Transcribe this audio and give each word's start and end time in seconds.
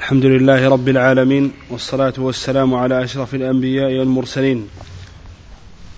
الحمد 0.00 0.26
لله 0.26 0.68
رب 0.68 0.88
العالمين 0.88 1.52
والصلاة 1.70 2.12
والسلام 2.18 2.74
على 2.74 3.04
أشرف 3.04 3.34
الأنبياء 3.34 3.98
والمرسلين 3.98 4.66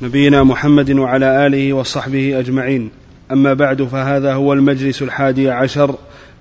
نبينا 0.02 0.44
محمد 0.44 0.90
وعلى 0.90 1.46
آله 1.46 1.72
وصحبه 1.72 2.38
أجمعين. 2.38 2.91
أما 3.33 3.54
بعد 3.54 3.83
فهذا 3.83 4.35
هو 4.35 4.53
المجلس 4.53 5.03
الحادي 5.03 5.51
عشر 5.51 5.95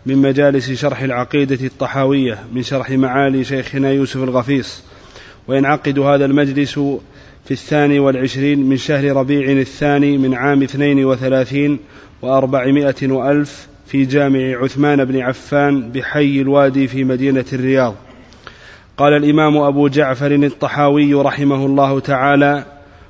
من 0.06 0.18
مجالس 0.18 0.72
شرح 0.72 1.02
العقيدة 1.02 1.66
الطحاوية 1.66 2.40
من 2.54 2.64
شرح 2.64 2.92
معالي 2.92 3.44
شيخنا 3.44 3.92
يوسف 3.92 4.24
الغفيص. 4.24 4.84
وينعقد 5.48 6.00
هذا 6.00 6.26
المجلس 6.26 6.74
في 7.46 7.52
الثاني 7.52 8.00
والعشرين 8.00 8.70
من 8.70 8.78
شهر 8.78 9.16
ربيع 9.16 9.52
الثاني 9.52 10.18
من 10.18 10.34
عام 10.34 10.64
اثنين 10.64 11.06
وثلاثين 11.06 11.80
وأربعمائة 12.22 13.08
وألف 13.08 13.71
في 13.92 14.06
جامع 14.06 14.58
عثمان 14.64 15.06
بن 15.06 15.20
عفان 15.20 15.92
بحي 15.92 16.42
الوادي 16.42 16.88
في 16.88 17.04
مدينة 17.04 17.46
الرياض. 17.54 17.96
قال 18.98 19.14
الإمام 19.14 19.58
أبو 19.58 19.88
جعفر 19.88 20.32
الطحاوي 20.32 21.14
رحمه 21.14 21.66
الله 21.66 22.00
تعالى 22.00 22.66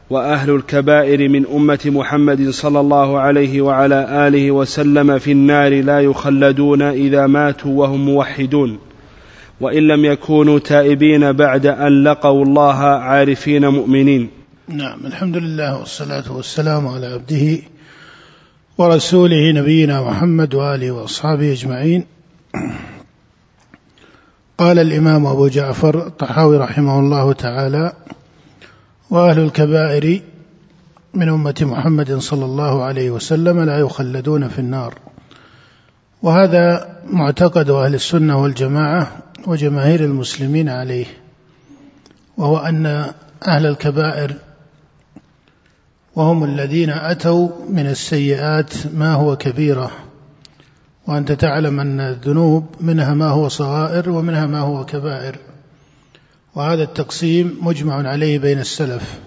وأهل 0.10 0.56
الكبائر 0.56 1.30
من 1.30 1.46
أمة 1.56 1.80
محمد 1.86 2.50
صلى 2.50 2.80
الله 2.80 3.20
عليه 3.20 3.62
وعلى 3.62 4.28
آله 4.28 4.52
وسلم 4.52 5.18
في 5.20 5.32
النار 5.32 5.84
لا 5.84 6.00
يخلدون 6.00 6.82
إذا 6.82 7.28
ماتوا 7.28 7.80
وهم 7.80 8.06
موحدون. 8.06 8.80
وإن 9.62 9.88
لم 9.88 10.06
يكونوا 10.06 10.60
تائبين 10.60 11.32
بعد 11.32 11.66
أن 11.66 12.04
لقوا 12.04 12.46
الله 12.46 12.80
عارفين 12.84 13.68
مؤمنين. 13.68 14.30
نعم 14.68 15.00
الحمد 15.06 15.38
لله 15.38 15.80
والصلاة 15.80 16.36
والسلام 16.36 16.88
على 16.88 17.06
عبده 17.06 17.58
ورسوله 18.82 19.52
نبينا 19.52 20.02
محمد 20.02 20.56
وآله 20.56 20.92
وأصحابه 20.92 21.52
أجمعين. 21.52 22.06
قال 24.58 24.80
الإمام 24.80 25.26
أبو 25.26 25.48
جعفر 25.48 26.08
الطحاوي 26.08 26.58
رحمه 26.58 27.00
الله 27.00 27.34
تعالى 27.34 27.94
وأهل 29.10 29.40
الكبائر 29.40 30.22
من 31.14 31.30
أمة 31.30 31.56
محمد 31.62 32.18
صلى 32.18 32.46
الله 32.46 32.84
عليه 32.84 33.12
وسلم 33.12 33.60
لا 33.60 33.80
يخلدون 33.80 34.48
في 34.48 34.60
النار. 34.60 34.94
وهذا 36.24 36.98
معتقد 37.06 37.70
أهل 37.70 37.94
السنة 37.96 38.42
والجماعة 38.42 39.18
وجماهير 39.48 40.00
المسلمين 40.04 40.70
عليه 40.70 41.06
وهو 42.38 42.58
أن 42.58 42.86
أهل 43.48 43.66
الكبائر 43.66 44.34
وهم 46.16 46.44
الذين 46.44 46.90
أتوا 46.90 47.50
من 47.70 47.88
السيئات 47.88 48.74
ما 48.94 49.14
هو 49.14 49.36
كبيرة. 49.36 49.92
وأنت 51.08 51.32
تعلم 51.32 51.80
أن 51.80 52.00
الذنوب 52.00 52.66
منها 52.80 53.14
ما 53.14 53.30
هو 53.30 53.48
صغائر 53.48 54.10
ومنها 54.10 54.46
ما 54.46 54.60
هو 54.60 54.86
كبائر. 54.86 55.36
وهذا 56.56 56.84
التقسيم 56.84 57.58
مجمع 57.62 58.08
عليه 58.08 58.40
بين 58.40 58.60
السلف 58.60 59.20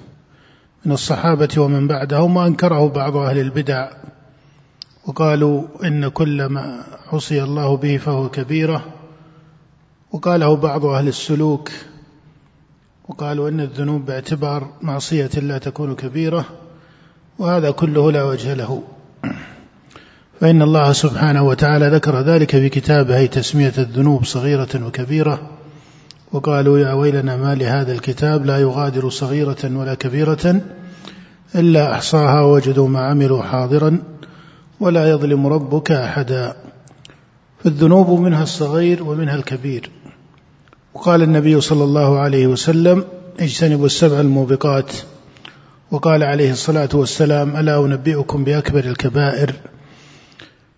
من 0.84 0.92
الصحابة 0.92 1.48
ومن 1.58 1.88
بعدهم 1.88 2.36
وأنكره 2.36 2.88
بعض 2.88 3.16
أهل 3.16 3.38
البدع. 3.38 3.90
وقالوا 5.06 5.62
إن 5.84 6.08
كل 6.08 6.44
ما 6.46 6.84
عصي 7.12 7.42
الله 7.42 7.76
به 7.76 7.96
فهو 7.96 8.28
كبيرة. 8.28 8.84
وقاله 10.12 10.56
بعض 10.56 10.86
أهل 10.86 11.08
السلوك 11.08 11.70
وقالوا 13.08 13.48
إن 13.48 13.60
الذنوب 13.60 14.06
باعتبار 14.06 14.68
معصية 14.82 15.30
لا 15.42 15.58
تكون 15.58 15.94
كبيرة. 15.94 16.44
وهذا 17.38 17.70
كله 17.70 18.12
لا 18.12 18.22
وجه 18.22 18.54
له. 18.54 18.82
فإن 20.40 20.62
الله 20.62 20.92
سبحانه 20.92 21.42
وتعالى 21.42 21.88
ذكر 21.88 22.20
ذلك 22.20 22.50
في 22.50 22.68
كتابه 22.68 23.26
تسمية 23.26 23.72
الذنوب 23.78 24.24
صغيرة 24.24 24.68
وكبيرة. 24.86 25.50
وقالوا 26.32 26.78
يا 26.78 26.92
ويلنا 26.92 27.36
ما 27.36 27.54
لهذا 27.54 27.92
الكتاب 27.92 28.46
لا 28.46 28.58
يغادر 28.58 29.10
صغيرة 29.10 29.56
ولا 29.64 29.94
كبيرة 29.94 30.60
إلا 31.54 31.92
أحصاها 31.92 32.40
وجدوا 32.40 32.88
ما 32.88 33.00
عملوا 33.00 33.42
حاضرا 33.42 34.02
ولا 34.80 35.10
يظلم 35.10 35.46
ربك 35.46 35.90
أحدا. 35.90 36.56
فالذنوب 37.64 38.20
منها 38.20 38.42
الصغير 38.42 39.02
ومنها 39.02 39.34
الكبير. 39.36 39.90
وقال 40.94 41.22
النبي 41.22 41.60
صلى 41.60 41.84
الله 41.84 42.18
عليه 42.18 42.46
وسلم 42.46 43.04
اجتنبوا 43.40 43.86
السبع 43.86 44.20
الموبقات. 44.20 44.92
وقال 45.94 46.22
عليه 46.22 46.50
الصلاة 46.50 46.88
والسلام 46.94 47.56
ألا 47.56 47.84
أنبئكم 47.84 48.44
بأكبر 48.44 48.84
الكبائر 48.84 49.52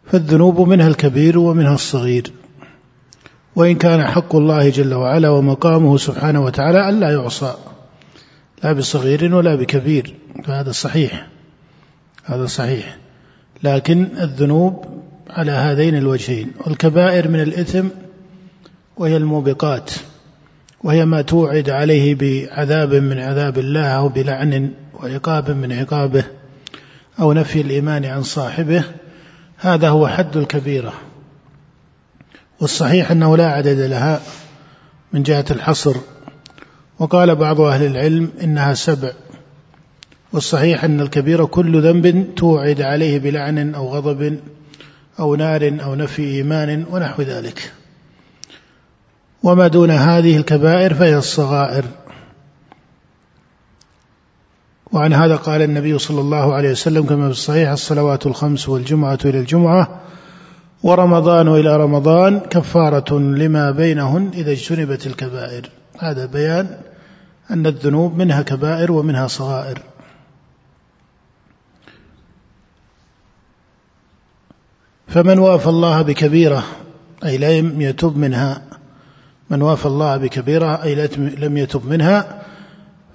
فالذنوب 0.06 0.60
منها 0.68 0.88
الكبير 0.88 1.38
ومنها 1.38 1.74
الصغير. 1.74 2.32
وإن 3.56 3.74
كان 3.74 4.06
حق 4.06 4.36
الله 4.36 4.68
جل 4.68 4.94
وعلا 4.94 5.28
ومقامه 5.28 5.96
سبحانه 5.96 6.44
وتعالى 6.44 6.88
ألا 6.88 7.10
يعصى 7.10 7.54
لا 8.64 8.72
بصغير 8.72 9.34
ولا 9.34 9.54
بكبير. 9.54 10.14
فهذا 10.44 10.72
صحيح 10.72 11.26
هذا 12.24 12.46
صحيح. 12.46 12.96
لكن 13.62 14.08
الذنوب 14.20 14.84
على 15.30 15.52
هذين 15.52 15.96
الوجهين 15.96 16.52
والكبائر 16.66 17.28
من 17.28 17.40
الإثم 17.40 17.86
وهي 18.96 19.16
الموبقات. 19.16 19.90
وهي 20.86 21.04
ما 21.04 21.22
توعد 21.22 21.70
عليه 21.70 22.14
بعذاب 22.14 22.94
من 22.94 23.18
عذاب 23.18 23.58
الله 23.58 23.86
أو 23.86 24.08
بلعن 24.08 24.70
وعقاب 24.94 25.50
من 25.50 25.72
عقابه 25.72 26.24
أو 27.20 27.32
نفي 27.32 27.60
الإيمان 27.60 28.04
عن 28.04 28.22
صاحبه 28.22 28.84
هذا 29.56 29.88
هو 29.88 30.08
حد 30.08 30.36
الكبيرة. 30.36 30.92
والصحيح 32.60 33.10
أنه 33.10 33.36
لا 33.36 33.46
عدد 33.46 33.78
لها 33.78 34.20
من 35.12 35.22
جهة 35.22 35.44
الحصر. 35.50 35.96
وقال 36.98 37.36
بعض 37.36 37.60
أهل 37.60 37.86
العلم 37.86 38.30
إنها 38.42 38.74
سبع. 38.74 39.12
والصحيح 40.32 40.84
أن 40.84 41.00
الكبيرة 41.00 41.44
كل 41.44 41.82
ذنب 41.82 42.34
توعد 42.36 42.80
عليه 42.80 43.18
بلعن 43.18 43.74
أو 43.74 43.88
غضب 43.88 44.38
أو 45.20 45.34
نار 45.34 45.78
أو 45.82 45.94
نفي 45.94 46.22
إيمان 46.22 46.84
ونحو 46.90 47.22
ذلك. 47.22 47.72
وما 49.46 49.66
دون 49.68 49.90
هذه 49.90 50.36
الكبائر 50.36 50.94
فهي 50.94 51.16
الصغائر. 51.16 51.84
وعن 54.92 55.12
هذا 55.12 55.36
قال 55.36 55.62
النبي 55.62 55.98
صلى 55.98 56.20
الله 56.20 56.54
عليه 56.54 56.70
وسلم 56.70 57.06
كما 57.06 57.24
في 57.24 57.30
الصحيح 57.30 57.70
الصلوات 57.70 58.26
الخمس 58.26 58.68
والجمعة 58.68 59.18
إلى 59.24 59.38
الجمعة 59.38 60.00
ورمضان 60.82 61.48
إلى 61.48 61.76
رمضان 61.76 62.40
كفارة 62.40 63.18
لما 63.18 63.70
بينهن 63.70 64.30
إذا 64.34 64.52
اجتنبت 64.52 65.06
الكبائر. 65.06 65.70
هذا 65.98 66.26
بيان 66.26 66.78
أن 67.50 67.66
الذنوب 67.66 68.16
منها 68.16 68.42
كبائر 68.42 68.92
ومنها 68.92 69.26
صغائر. 69.26 69.82
فمن 75.08 75.38
وافى 75.38 75.66
الله 75.66 76.02
بكبيرة 76.02 76.64
أي 77.24 77.38
لم 77.38 77.80
يتب 77.80 78.16
منها 78.16 78.65
من 79.50 79.62
وافى 79.62 79.86
الله 79.86 80.16
بكبيرة 80.16 80.82
أي 80.82 81.08
لم 81.16 81.56
يتب 81.56 81.86
منها 81.86 82.42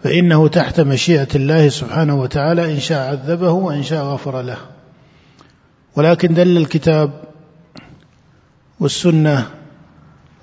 فإنه 0.04 0.48
تحت 0.48 0.80
مشيئة 0.80 1.28
الله 1.36 1.70
سبحانه 1.70 2.22
وتعالى 2.22 2.74
إن 2.74 2.80
شاء 2.80 3.12
عذبه 3.12 3.52
وإن 3.52 3.84
شاء 3.84 4.04
غفر 4.06 4.42
له. 4.42 4.58
ولكن 5.96 6.34
دل 6.34 6.58
الكتاب 6.58 7.12
والسنة 8.80 9.48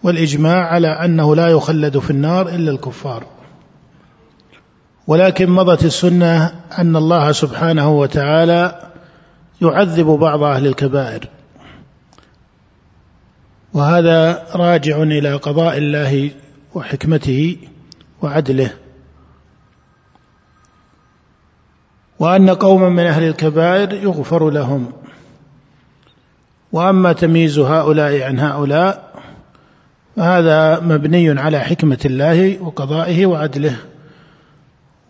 والإجماع 0.03 0.67
على 0.67 0.89
أنه 0.89 1.37
لا 1.37 1.49
يخلد 1.49 1.99
في 1.99 2.11
النار 2.11 2.49
إلا 2.49 2.71
الكفار. 2.71 3.25
ولكن 5.07 5.51
مضت 5.51 5.85
السنة 5.85 6.55
أن 6.79 6.97
الله 6.97 7.33
سبحانه 7.33 7.91
وتعالى 7.91 8.91
يعذب 9.63 10.07
بعض 10.07 10.43
أهل 10.43 10.67
الكبائر. 10.67 11.29
وهذا 13.79 14.47
راجع 14.55 15.03
إلى 15.03 15.35
قضاء 15.35 15.79
الله 15.79 16.31
وحكمته 16.75 17.57
وعدله. 18.23 18.71
وأن 22.19 22.51
قوما 22.51 22.89
من 22.89 23.07
أهل 23.07 23.23
الكبائر 23.23 23.93
يغفر 23.93 24.51
لهم. 24.51 24.93
وأما 26.73 27.13
تمييز 27.13 27.59
هؤلاء 27.59 28.23
عن 28.23 28.39
هؤلاء 28.39 29.15
فهذا 30.17 30.81
مبني 30.81 31.41
على 31.41 31.61
حكمة 31.61 32.01
الله 32.05 32.63
وقضائه 32.63 33.27
وعدله. 33.27 33.77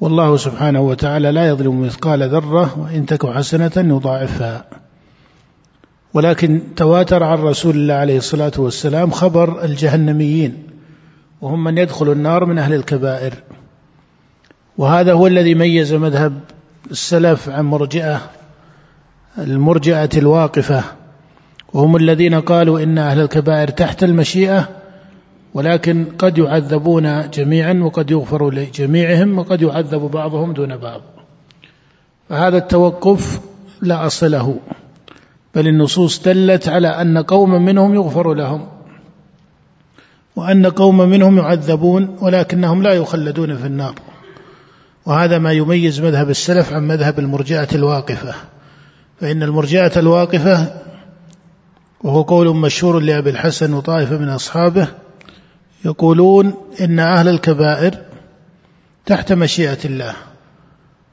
والله 0.00 0.37
سبحانه 0.37 0.81
وتعالى 0.81 1.32
لا 1.32 1.49
يظلم 1.49 1.81
مثقال 1.81 2.29
ذرة 2.29 2.79
وإن 2.79 3.06
تك 3.06 3.26
حسنة 3.26 3.73
يضاعفها. 3.76 4.64
ولكن 6.15 6.61
تواتر 6.77 7.23
عن 7.23 7.39
رسول 7.39 7.77
الله 7.77 7.95
عليه 7.95 8.17
الصلاة 8.17 8.53
والسلام 8.59 9.11
خبر 9.11 9.65
الجهنميين 9.65 10.63
وهم 11.41 11.65
من 11.65 11.79
يدخل 11.79 12.13
النار 12.13 12.45
من 12.45 12.59
أهل 12.59 12.75
الكبائر. 12.75 13.35
وهذا 14.79 15.13
هو 15.13 15.27
الذي 15.27 15.55
ميز 15.55 15.95
مذهب 15.95 16.41
السلف 16.91 17.49
عن 17.49 17.65
مرجئة 17.65 18.21
المرجئة 19.39 20.11
الواقفة. 20.17 20.85
وهم 21.73 21.97
الذين 21.97 22.41
قالوا 22.41 22.81
إن 22.81 22.99
أهل 22.99 23.21
الكبائر 23.21 23.69
تحت 23.69 24.05
المشيئة 24.05 24.69
ولكن 25.55 26.05
قد 26.19 26.39
يعذبون 26.39 27.31
جميعا 27.31 27.73
وقد 27.83 28.11
يغفر 28.11 28.51
لجميعهم 28.51 29.39
وقد 29.39 29.63
يعذب 29.63 30.01
بعضهم 30.01 30.53
دون 30.53 30.77
بعض. 30.77 31.01
فهذا 32.29 32.57
التوقف 32.57 33.41
لا 33.83 34.07
أصل 34.07 34.31
له. 34.31 34.59
بل 35.59 35.69
النصوص 35.69 36.23
دلت 36.23 36.69
على 36.69 36.89
أن 36.89 37.19
قوما 37.19 37.59
منهم 37.59 37.95
يغفر 37.95 38.35
لهم 38.35 38.69
وأن 40.37 40.67
قوما 40.67 41.07
منهم 41.07 41.39
يعذبون 41.39 42.17
ولكنهم 42.21 42.83
لا 42.83 42.93
يخلدون 42.93 43.57
في 43.57 43.67
النار 43.67 43.95
وهذا 45.07 45.39
ما 45.39 45.53
يميز 45.53 46.01
مذهب 46.01 46.31
السلف 46.31 46.73
عن 46.73 46.87
مذهب 46.89 47.19
المرجئة 47.19 47.69
الواقفة 47.75 48.35
فإن 49.21 49.43
المرجئة 49.43 49.99
الواقفة 49.99 50.75
وهو 52.05 52.23
قول 52.23 52.57
مشهور 52.57 53.01
لأبي 53.01 53.31
الحسن 53.31 53.75
وطائفة 53.75 54.19
من 54.19 54.29
أصحابه 54.29 54.89
يقولون 55.85 56.55
إن 56.81 56.99
أهل 56.99 57.29
الكبائر 57.29 57.95
تحت 59.07 59.33
مشيئة 59.33 59.79
الله 59.85 60.13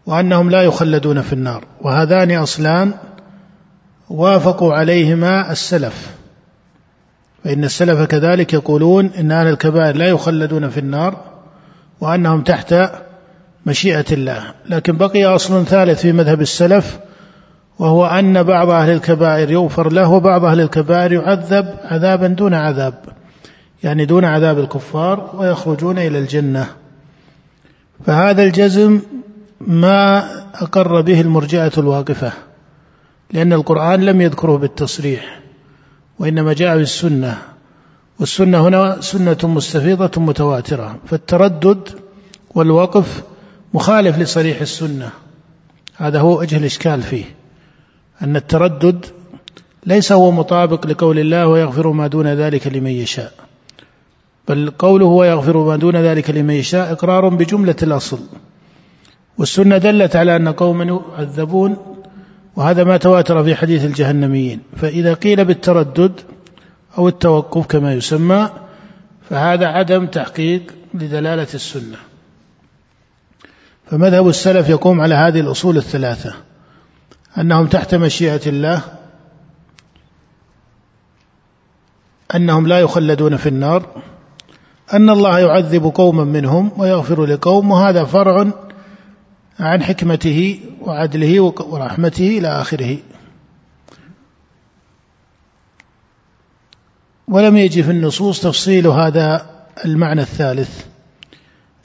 وأنهم 0.05 0.49
لا 0.49 0.61
يخلدون 0.61 1.21
في 1.21 1.33
النار 1.33 1.63
وهذان 1.81 2.31
أصلان 2.31 2.93
وافقوا 4.09 4.73
عليهما 4.73 5.51
السلف. 5.51 6.15
فإن 7.43 7.63
السلف 7.63 8.01
كذلك 8.01 8.53
يقولون 8.53 9.11
إن 9.19 9.31
أهل 9.31 9.47
الكبائر 9.47 9.95
لا 9.95 10.05
يخلدون 10.05 10.69
في 10.69 10.79
النار 10.79 11.21
وأنهم 12.01 12.41
تحت 12.41 12.75
مشيئة 13.65 14.05
الله. 14.11 14.43
لكن 14.69 14.97
بقي 14.97 15.25
أصل 15.25 15.65
ثالث 15.65 16.01
في 16.01 16.11
مذهب 16.11 16.41
السلف 16.41 16.99
وهو 17.79 18.05
أن 18.05 18.43
بعض 18.43 18.69
أهل 18.69 18.89
الكبائر 18.89 19.51
يغفر 19.51 19.93
له 19.93 20.09
وبعض 20.09 20.45
أهل 20.45 20.61
الكبائر 20.61 21.11
يعذب 21.11 21.75
عذابا 21.83 22.27
دون 22.27 22.53
عذاب 22.53 22.93
يعني 23.83 24.05
دون 24.05 24.25
عذاب 24.25 24.59
الكفار 24.59 25.29
ويخرجون 25.33 25.97
إلى 25.97 26.19
الجنة. 26.19 26.67
فهذا 28.05 28.43
الجزم 28.43 29.01
ما 29.61 30.29
أقر 30.53 31.01
به 31.01 31.21
المرجئة 31.21 31.71
الواقفة. 31.77 32.31
لأن 33.33 33.53
القرآن 33.53 34.01
لم 34.05 34.21
يذكره 34.21 34.57
بالتصريح 34.57 35.39
وإنما 36.19 36.53
جاء 36.53 36.77
بالسنة 36.77 37.37
والسنة 38.19 38.67
هنا 38.67 39.01
سنة 39.01 39.37
مستفيضة 39.43 40.21
متواترة 40.21 40.99
فالتردد 41.05 41.89
والوقف 42.55 43.23
مخالف 43.73 44.19
لصريح 44.19 44.61
السنة 44.61 45.09
هذا 45.97 46.19
هو 46.19 46.39
وجه 46.39 46.57
الإشكال 46.57 47.01
فيه 47.01 47.25
أن 48.21 48.35
التردد 48.35 49.05
ليس 49.85 50.11
هو 50.11 50.31
مطابق 50.31 50.87
لقول 50.87 51.19
الله 51.19 51.47
ويغفر 51.47 51.91
ما 51.91 52.07
دون 52.07 52.27
ذلك 52.27 52.67
لمن 52.67 52.91
يشاء 52.91 53.31
بل 54.47 54.73
قوله 54.79 55.05
ويغفر 55.05 55.57
ما 55.57 55.75
دون 55.75 55.95
ذلك 55.95 56.29
لمن 56.29 56.53
يشاء 56.53 56.91
إقرار 56.91 57.29
بجملة 57.29 57.75
الأصل 57.83 58.19
والسنة 59.37 59.77
دلت 59.77 60.15
على 60.15 60.35
أن 60.35 60.49
قوما 60.49 60.83
يعذبون 61.17 61.94
وهذا 62.55 62.83
ما 62.83 62.97
تواتر 62.97 63.43
في 63.43 63.55
حديث 63.55 63.85
الجهنميين. 63.85 64.59
فإذا 64.77 65.13
قيل 65.13 65.45
بالتردد 65.45 66.21
أو 66.97 67.07
التوقف 67.07 67.65
كما 67.67 67.93
يسمى 67.93 68.49
فهذا 69.29 69.67
عدم 69.67 70.05
تحقيق 70.05 70.61
لدلالة 70.93 71.47
السنة. 71.53 71.97
فمذهب 73.85 74.27
السلف 74.27 74.69
يقوم 74.69 75.01
على 75.01 75.15
هذه 75.15 75.39
الأصول 75.39 75.77
الثلاثة. 75.77 76.33
أنهم 77.37 77.67
تحت 77.67 77.95
مشيئة 77.95 78.41
الله 78.47 78.81
أنهم 82.35 82.67
لا 82.67 82.79
يخلدون 82.79 83.37
في 83.37 83.49
النار 83.49 83.85
أن 84.93 85.09
الله 85.09 85.39
يعذب 85.39 85.91
قوما 85.95 86.23
منهم 86.23 86.71
ويغفر 86.77 87.25
لقوم 87.25 87.71
وهذا 87.71 88.03
فرع 88.03 88.51
عن 89.59 89.83
حكمته 89.83 90.59
وعدله 90.81 91.41
ورحمته 91.41 92.27
إلى 92.37 92.47
آخره. 92.47 92.97
ولم 97.27 97.57
يجي 97.57 97.83
في 97.83 97.91
النصوص 97.91 98.41
تفصيل 98.41 98.87
هذا 98.87 99.45
المعنى 99.85 100.21
الثالث 100.21 100.85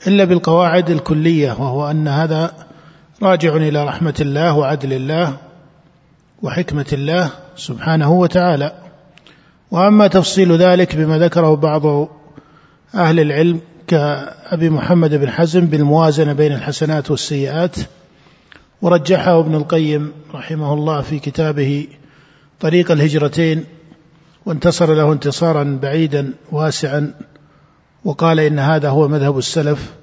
إلا 0.07 0.23
بالقواعد 0.23 0.89
الكلية 0.89 1.51
وهو 1.51 1.91
أن 1.91 2.07
هذا 2.07 2.67
راجع 3.23 3.55
إلى 3.55 3.85
رحمة 3.85 4.15
الله 4.21 4.57
وعدل 4.57 4.93
الله 4.93 5.37
وحكمة 6.41 6.85
الله 6.93 7.29
سبحانه 7.55 8.11
وتعالى. 8.11 8.73
وأما 9.71 10.07
تفصيل 10.07 10.57
ذلك 10.57 10.95
بما 10.95 11.19
ذكره 11.19 11.55
بعض 11.55 12.07
أهل 12.95 13.19
العلم 13.19 13.61
كأبي 13.91 14.69
محمد 14.69 15.13
بن 15.13 15.29
حزم 15.29 15.65
بالموازنة 15.65 16.33
بين 16.33 16.53
الحسنات 16.53 17.11
والسيئات 17.11 17.75
ورجحه 18.81 19.39
ابن 19.39 19.55
القيم 19.55 20.11
رحمه 20.33 20.73
الله 20.73 21.01
في 21.01 21.19
كتابه 21.19 21.87
طريق 22.59 22.91
الهجرتين 22.91 23.65
وانتصر 24.45 24.93
له 24.93 25.11
انتصارا 25.11 25.79
بعيدا 25.81 26.33
واسعا 26.51 27.13
وقال 28.05 28.39
إن 28.39 28.59
هذا 28.59 28.89
هو 28.89 29.07
مذهب 29.07 29.37
السلف 29.37 29.93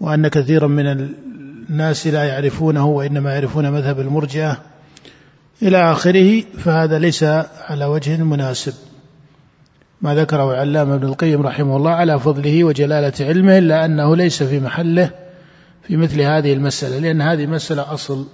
وأن 0.00 0.28
كثيرا 0.28 0.66
من 0.66 0.86
الناس 0.86 2.06
لا 2.06 2.24
يعرفونه 2.24 2.86
وإنما 2.86 3.34
يعرفون 3.34 3.70
مذهب 3.70 4.00
المرجئة. 4.00 4.62
إلى 5.62 5.92
آخره 5.92 6.40
فهذا 6.58 6.98
ليس 6.98 7.22
على 7.68 7.84
وجه 7.84 8.16
مناسب. 8.16 8.74
ما 10.00 10.14
ذكره 10.14 10.52
العلامة 10.52 10.94
ابن 10.94 11.06
القيم 11.06 11.46
رحمه 11.46 11.76
الله 11.76 11.90
على 11.90 12.18
فضله 12.18 12.64
وجلالة 12.64 13.12
علمه 13.20 13.58
إلا 13.58 13.84
أنه 13.84 14.16
ليس 14.16 14.42
في 14.42 14.60
محله 14.60 15.10
في 15.82 15.96
مثل 15.96 16.20
هذه 16.20 16.52
المسألة 16.52 16.98
لأن 16.98 17.20
هذه 17.20 17.46
مسألة 17.46 17.94
أصل 17.94 18.26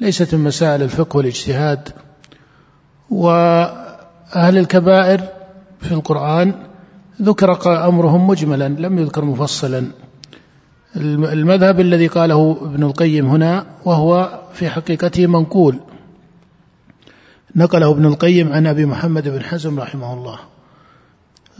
ليست 0.00 0.34
من 0.34 0.44
مسائل 0.44 0.82
الفقه 0.82 1.16
والاجتهاد. 1.16 1.88
وأهل 3.10 4.58
الكبائر 4.58 5.20
في 5.80 5.92
القرآن 5.92 6.54
ذكر 7.22 7.88
أمرهم 7.88 8.26
مجملا 8.26 8.68
لم 8.68 8.98
يذكر 8.98 9.24
مفصلا. 9.24 9.86
المذهب 10.96 11.80
الذي 11.80 12.06
قاله 12.06 12.58
ابن 12.62 12.82
القيم 12.82 13.26
هنا 13.26 13.66
وهو 13.84 14.40
في 14.52 14.68
حقيقته 14.68 15.26
منقول. 15.26 15.80
نقله 17.56 17.90
ابن 17.90 18.06
القيم 18.06 18.52
عن 18.52 18.66
أبي 18.66 18.86
محمد 18.86 19.28
بن 19.28 19.42
حزم 19.42 19.80
رحمه 19.80 20.14
الله. 20.14 20.38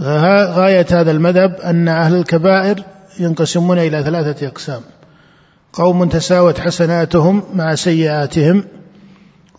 غاية 0.00 0.87
هذا 0.90 1.10
المذهب 1.10 1.54
أن 1.54 1.88
أهل 1.88 2.14
الكبائر 2.14 2.82
ينقسمون 3.20 3.79
إلى 3.79 4.03
ثلاثة 4.03 4.46
أقسام. 4.46 4.81
قوم 5.72 6.08
تساوت 6.08 6.58
حسناتهم 6.58 7.43
مع 7.55 7.74
سيئاتهم 7.74 8.65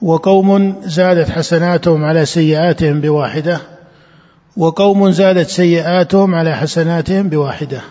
وقوم 0.01 0.75
زادت 0.83 1.29
حسناتهم 1.29 2.05
على 2.05 2.25
سيئاتهم 2.25 3.01
بواحدة 3.01 3.59
وقوم 4.57 5.11
زادت 5.11 5.49
سيئاتهم 5.49 6.35
على 6.35 6.55
حسناتهم 6.55 7.29
بواحدة. 7.29 7.81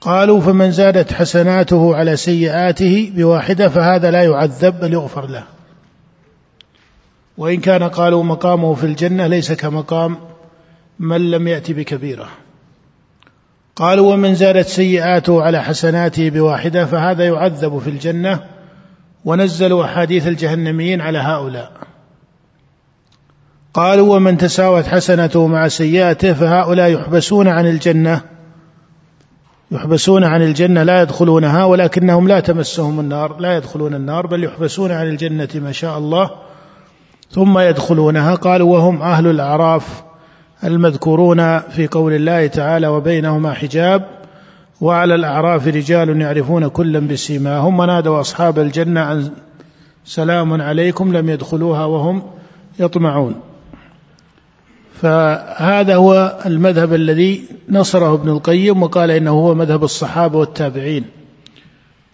قالوا 0.00 0.40
فمن 0.40 0.70
زادت 0.70 1.12
حسناته 1.12 1.96
على 1.96 2.16
سيئاته 2.16 3.12
بواحدة 3.16 3.68
فهذا 3.68 4.10
لا 4.10 4.22
يعذب 4.22 4.80
بل 4.80 4.92
يغفر 4.92 5.26
له. 5.26 5.42
وإن 7.38 7.60
كان 7.60 7.82
قالوا 7.82 8.24
مقامه 8.24 8.74
في 8.74 8.84
الجنة 8.86 9.26
ليس 9.26 9.52
كمقام 9.52 10.16
من 10.98 11.30
لم 11.30 11.48
يات 11.48 11.70
بكبيرة. 11.70 12.28
قالوا 13.76 14.12
ومن 14.12 14.34
زادت 14.34 14.66
سيئاته 14.66 15.42
على 15.42 15.62
حسناته 15.62 16.30
بواحدة 16.30 16.86
فهذا 16.86 17.24
يعذب 17.24 17.78
في 17.78 17.90
الجنة 17.90 18.40
ونزلوا 19.24 19.84
أحاديث 19.84 20.28
الجهنميين 20.28 21.00
على 21.00 21.18
هؤلاء. 21.18 21.72
قالوا 23.74 24.16
ومن 24.16 24.38
تساوت 24.38 24.86
حسنته 24.86 25.46
مع 25.46 25.68
سيئاته 25.68 26.32
فهؤلاء 26.32 26.90
يحبسون 26.90 27.48
عن 27.48 27.66
الجنة 27.66 28.20
يحبسون 29.70 30.24
عن 30.24 30.42
الجنة 30.42 30.82
لا 30.82 31.02
يدخلونها 31.02 31.64
ولكنهم 31.64 32.28
لا 32.28 32.40
تمسهم 32.40 33.00
النار 33.00 33.36
لا 33.40 33.56
يدخلون 33.56 33.94
النار 33.94 34.26
بل 34.26 34.44
يحبسون 34.44 34.92
عن 34.92 35.08
الجنة 35.08 35.48
ما 35.54 35.72
شاء 35.72 35.98
الله 35.98 36.30
ثم 37.30 37.58
يدخلونها. 37.58 38.34
قالوا 38.34 38.72
وهم 38.72 39.02
أهل 39.02 39.26
الأعراف. 39.26 40.03
المذكورون 40.64 41.58
في 41.58 41.86
قول 41.86 42.12
الله 42.12 42.46
تعالى 42.46 42.86
وبينهما 42.86 43.52
حجاب 43.52 44.04
وعلى 44.80 45.14
الأعراف 45.14 45.66
رجال 45.66 46.20
يعرفون 46.20 46.68
كلا 46.68 46.98
بسيماهم 46.98 47.78
ونادوا 47.78 48.20
أصحاب 48.20 48.58
الجنة 48.58 49.00
عن 49.00 49.30
سلام 50.04 50.62
عليكم 50.62 51.16
لم 51.16 51.28
يدخلوها 51.28 51.84
وهم 51.84 52.22
يطمعون. 52.78 53.34
فهذا 55.02 55.96
هو 55.96 56.38
المذهب 56.46 56.94
الذي 56.94 57.44
نصره 57.68 58.14
ابن 58.14 58.28
القيم 58.28 58.82
وقال 58.82 59.10
إنه 59.10 59.30
هو 59.30 59.54
مذهب 59.54 59.84
الصحابة 59.84 60.38
والتابعين. 60.38 61.04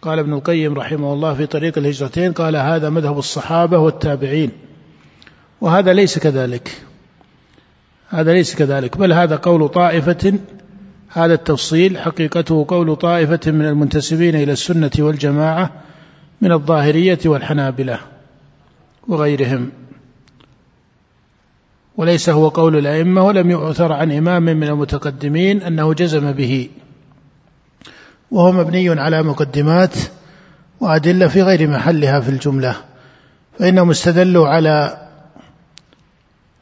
قال 0.03 0.19
ابن 0.19 0.33
القيم 0.33 0.75
رحمه 0.75 1.13
الله 1.13 1.35
في 1.35 1.47
طريق 1.47 1.79
الهجرتين 1.79 2.33
قال 2.33 2.57
هذا 2.57 2.91
مذهب 2.91 3.19
الصحابة 3.19 3.79
والتابعين. 3.79 4.51
وهذا 5.61 5.93
ليس 5.93 6.19
كذلك. 6.19 6.90
هذا 8.11 8.33
ليس 8.33 8.55
كذلك. 8.55 8.97
بل 8.97 9.13
هذا 9.13 9.37
قول 9.37 9.69
طائفة 9.69 10.35
هذا 11.09 11.35
التفصيل 11.35 11.99
حقيقته 11.99 12.67
قول 12.69 12.97
طائفة 12.97 13.41
من 13.47 13.65
المنتسبين 13.67 14.35
إلى 14.35 14.53
السنة 14.53 14.91
والجماعة 14.99 15.71
من 16.41 16.53
الظاهرية 16.53 17.19
والحنابلة 17.25 17.99
وغيرهم. 19.09 19.71
وليس 21.97 22.29
هو 22.29 22.49
قول 22.49 22.77
الأئمة 22.77 23.25
ولم 23.25 23.51
يؤثر 23.51 23.93
عن 23.93 24.13
إمام 24.13 24.43
من 24.43 24.69
المتقدمين 24.69 25.63
أنه 25.63 25.95
جزم 25.95 26.33
به. 26.33 26.69
وهو 28.31 28.53
مبني 28.53 29.01
على 29.01 29.23
مقدمات 29.23 29.95
وأدلة 30.81 31.29
في 31.29 31.43
غير 31.43 31.69
محلها 31.69 32.21
في 32.21 32.29
الجملة. 32.29 32.77
فإنهم 33.59 33.91
استدلوا 33.91 34.49
على 34.49 35.10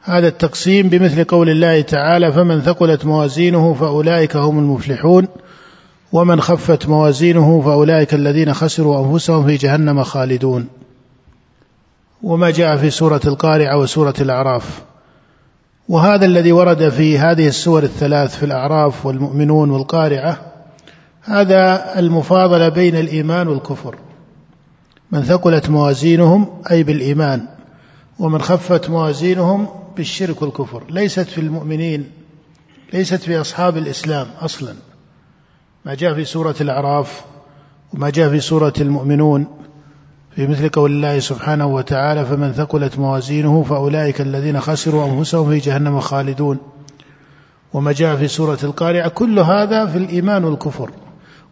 هذا 0.01 0.27
التقسيم 0.27 0.89
بمثل 0.89 1.23
قول 1.23 1.49
الله 1.49 1.81
تعالى 1.81 2.31
فمن 2.31 2.61
ثقلت 2.61 3.05
موازينه 3.05 3.73
فأولئك 3.73 4.35
هم 4.35 4.59
المفلحون 4.59 5.27
ومن 6.11 6.41
خفت 6.41 6.87
موازينه 6.87 7.61
فأولئك 7.61 8.13
الذين 8.13 8.53
خسروا 8.53 9.05
أنفسهم 9.05 9.45
في 9.45 9.55
جهنم 9.55 10.03
خالدون. 10.03 10.67
وما 12.23 12.49
جاء 12.49 12.77
في 12.77 12.89
سورة 12.89 13.21
القارعة 13.25 13.77
وسورة 13.77 14.13
الأعراف. 14.21 14.81
وهذا 15.89 16.25
الذي 16.25 16.51
ورد 16.51 16.89
في 16.89 17.17
هذه 17.17 17.47
السور 17.47 17.83
الثلاث 17.83 18.37
في 18.37 18.43
الأعراف 18.43 19.05
والمؤمنون 19.05 19.69
والقارعة 19.69 20.39
هذا 21.21 21.93
المفاضلة 21.99 22.69
بين 22.69 22.95
الإيمان 22.95 23.47
والكفر. 23.47 23.95
من 25.11 25.21
ثقلت 25.21 25.69
موازينهم 25.69 26.47
أي 26.71 26.83
بالإيمان 26.83 27.45
ومن 28.19 28.41
خفت 28.41 28.89
موازينهم 28.89 29.67
بالشرك 29.99 30.41
والكفر 30.41 30.83
ليست 30.89 31.27
في 31.27 31.41
المؤمنين 31.41 32.11
ليست 32.93 33.15
في 33.15 33.41
أصحاب 33.41 33.77
الإسلام 33.77 34.27
أصلا. 34.41 34.73
ما 35.85 35.95
جاء 35.95 36.13
في 36.13 36.25
سورة 36.25 36.55
الأعراف 36.61 37.23
وما 37.93 38.09
جاء 38.09 38.29
في 38.29 38.39
سورة 38.39 38.73
المؤمنون 38.81 39.47
في 40.35 40.47
مثل 40.47 40.69
قول 40.69 40.91
الله 40.91 41.19
سبحانه 41.19 41.65
وتعالى 41.65 42.25
فمن 42.25 42.53
ثقلت 42.53 42.99
موازينه 42.99 43.63
فأولئك 43.63 44.21
الذين 44.21 44.59
خسروا 44.59 45.05
أنفسهم 45.05 45.49
في 45.49 45.57
جهنم 45.57 45.99
خالدون. 45.99 46.57
وما 47.73 47.91
جاء 47.91 48.15
في 48.15 48.27
سورة 48.27 48.59
القارعة 48.63 49.09
كل 49.09 49.39
هذا 49.39 49.85
في 49.85 49.97
الإيمان 49.97 50.43
والكفر. 50.43 50.91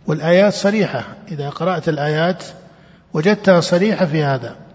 والآيات 0.07 0.53
صريحة 0.53 1.03
إذا 1.31 1.49
قرأت 1.49 1.89
الآيات 1.89 2.43
وجدتها 3.13 3.61
صريحة 3.61 4.05
في 4.05 4.23
هذا. 4.23 4.66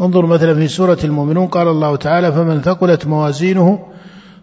انظر 0.00 0.26
مثلا 0.26 0.54
في 0.54 0.68
سورة 0.68 0.98
المؤمنون 1.04 1.46
قال 1.46 1.68
الله 1.68 1.96
تعالى 1.96 2.32
فمن 2.32 2.60
ثقلت 2.60 3.06
موازينه 3.06 3.78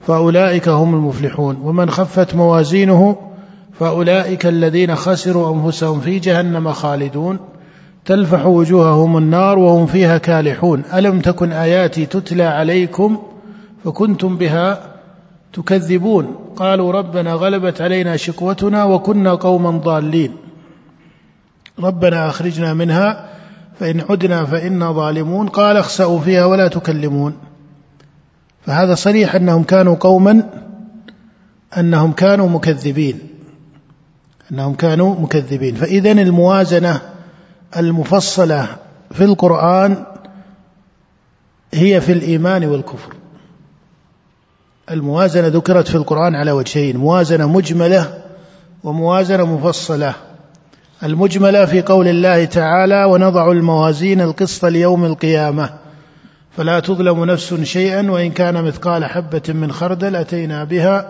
فأولئك 0.08 0.70
هم 0.70 0.96
المفلحون 0.96 1.58
ومن 1.64 1.90
خفت 1.90 2.36
موازينه 2.36 3.18
فأولئك 3.80 4.46
الذين 4.46 4.96
خسروا 4.96 5.56
أنفسهم 5.56 6.00
في 6.00 6.20
جهنم 6.20 6.72
خالدون 6.72 7.40
تلفح 8.06 8.46
وجوههم 8.46 9.18
النار 9.18 9.60
وهم 9.60 9.86
فيها 9.86 10.18
كالحون. 10.18 10.84
ألم 10.94 11.20
تكن 11.20 11.52
آياتي 11.52 12.06
تتلى 12.06 12.44
عليكم 12.44 13.18
فكنتم 13.86 14.38
بها 14.38 14.80
تكذبون؟ 15.54 16.36
قالوا 16.56 16.92
ربنا 16.92 17.34
غلبت 17.34 17.82
علينا 17.82 18.18
شقوتنا 18.18 18.84
وكنا 18.84 19.34
قوما 19.34 19.72
ضالين. 19.72 20.32
ربنا 21.80 22.28
أخرجنا 22.30 22.74
منها 22.74 23.33
فإن 23.80 24.02
عدنا 24.10 24.46
فإنا 24.46 24.92
ظالمون. 24.92 25.48
قال 25.48 25.78
اخسأوا 25.78 26.20
فيها 26.20 26.46
ولا 26.46 26.68
تكلمون. 26.68 27.38
فهذا 28.66 28.96
صريح 28.96 29.36
أنهم 29.36 29.64
كانوا 29.64 29.96
قوما 29.96 30.50
أنهم 31.78 32.12
كانوا 32.12 32.50
مكذبين. 32.50 33.20
أنهم 34.52 34.76
كانوا 34.76 35.16
مكذبين. 35.20 35.76
فإذا 35.76 36.12
الموازنة 36.12 37.02
المفصلة 37.78 38.68
في 39.12 39.24
القرآن 39.24 40.06
هي 41.74 42.02
في 42.02 42.12
الإيمان 42.12 42.66
والكفر. 42.66 43.14
الموازنة 44.92 45.48
ذكرت 45.48 45.88
في 45.88 45.96
القرآن 45.96 46.36
على 46.36 46.52
وجهين 46.52 46.98
موازنة 46.98 47.48
مجملة 47.48 48.24
وموازنة 48.84 49.46
مفصلة. 49.46 50.14
المجملة 51.04 51.66
في 51.66 51.82
قول 51.82 52.08
الله 52.08 52.46
تعالى 52.46 53.06
ونضع 53.06 53.52
الموازين 53.52 54.22
القسط 54.22 54.66
ليوم 54.66 55.06
القيامة. 55.06 55.70
فلا 56.58 56.80
تظلم 56.80 57.26
نفس 57.26 57.54
شيئا 57.54 58.12
وإن 58.12 58.32
كان 58.32 58.64
مثقال 58.64 59.06
حبة 59.06 59.42
من 59.50 59.72
خردل 59.72 60.16
أتينا 60.16 60.64
بها 60.64 61.10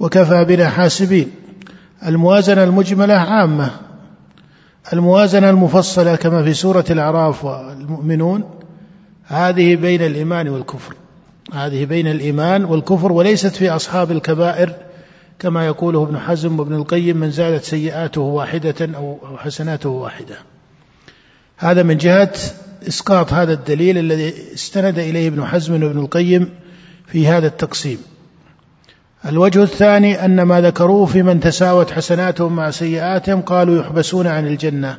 وكفى 0.00 0.44
بنا 0.44 0.68
حاسبين. 0.68 1.30
الموازنة 2.06 2.64
المجملة 2.64 3.14
عامة. 3.14 3.70
الموازنة 4.92 5.50
المفصلة 5.50 6.16
كما 6.16 6.42
في 6.44 6.54
سورة 6.54 6.84
الأعراف 6.90 7.44
والمؤمنون 7.44 8.44
هذه 9.24 9.76
بين 9.76 10.02
الإيمان 10.02 10.48
والكفر. 10.48 10.94
هذه 11.52 11.84
بين 11.84 12.06
الإيمان 12.06 12.64
والكفر 12.64 13.12
وليست 13.12 13.56
في 13.56 13.70
أصحاب 13.70 14.10
الكبائر. 14.10 14.85
كما 15.38 15.66
يقوله 15.66 16.02
ابن 16.02 16.18
حزم 16.18 16.60
وابن 16.60 16.74
القيم 16.74 17.16
من 17.16 17.30
زادت 17.30 17.64
سيئاته 17.64 18.20
واحدة 18.20 18.74
أو 18.80 19.18
حسناته 19.36 19.88
واحدة. 19.88 20.36
هذا 21.56 21.82
من 21.82 21.96
جهة 21.96 22.32
إسقاط 22.88 23.32
هذا 23.32 23.52
الدليل 23.52 23.98
الذي 23.98 24.34
استند 24.54 24.98
إليه 24.98 25.28
ابن 25.28 25.44
حزم 25.44 25.82
وابن 25.82 25.98
القيم 25.98 26.50
في 27.06 27.28
هذا 27.28 27.46
التقسيم. 27.46 27.98
الوجه 29.26 29.62
الثاني 29.62 30.24
أن 30.24 30.42
ما 30.42 30.60
ذكروه 30.60 31.06
في 31.06 31.22
من 31.22 31.40
تساوت 31.40 31.90
حسناتهم 31.90 32.56
مع 32.56 32.70
سيئاتهم 32.70 33.40
قالوا 33.40 33.80
يحبسون 33.80 34.26
عن 34.26 34.46
الجنة. 34.46 34.98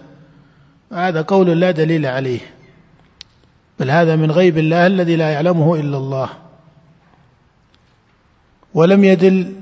هذا 0.93 1.21
قول 1.21 1.59
لا 1.59 1.71
دليل 1.71 2.05
عليه. 2.05 2.39
بل 3.79 3.91
هذا 3.91 4.15
من 4.15 4.31
غيب 4.31 4.57
الله 4.57 4.87
الذي 4.87 5.15
لا 5.15 5.29
يعلمه 5.29 5.75
إلا 5.75 5.97
الله. 5.97 6.29
ولم 8.73 9.03
يدل 9.03 9.53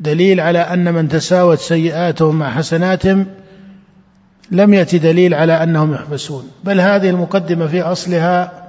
دليل 0.00 0.40
على 0.40 0.58
أن 0.58 0.94
من 0.94 1.08
تساوت 1.08 1.58
سيئاتهم 1.58 2.38
مع 2.38 2.50
حسناتهم 2.50 3.26
لم 4.50 4.74
يأتي 4.74 4.98
دليل 4.98 5.34
على 5.34 5.62
أنهم 5.62 5.94
يحبسون. 5.94 6.50
بل 6.64 6.80
هذه 6.80 7.10
المقدمة 7.10 7.66
في 7.66 7.82
أصلها 7.82 8.66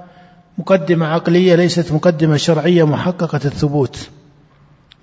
مقدمة 0.58 1.06
عقلية 1.06 1.54
ليست 1.54 1.92
مقدمة 1.92 2.36
شرعية 2.36 2.86
محققة 2.86 3.40
الثبوت. 3.44 4.08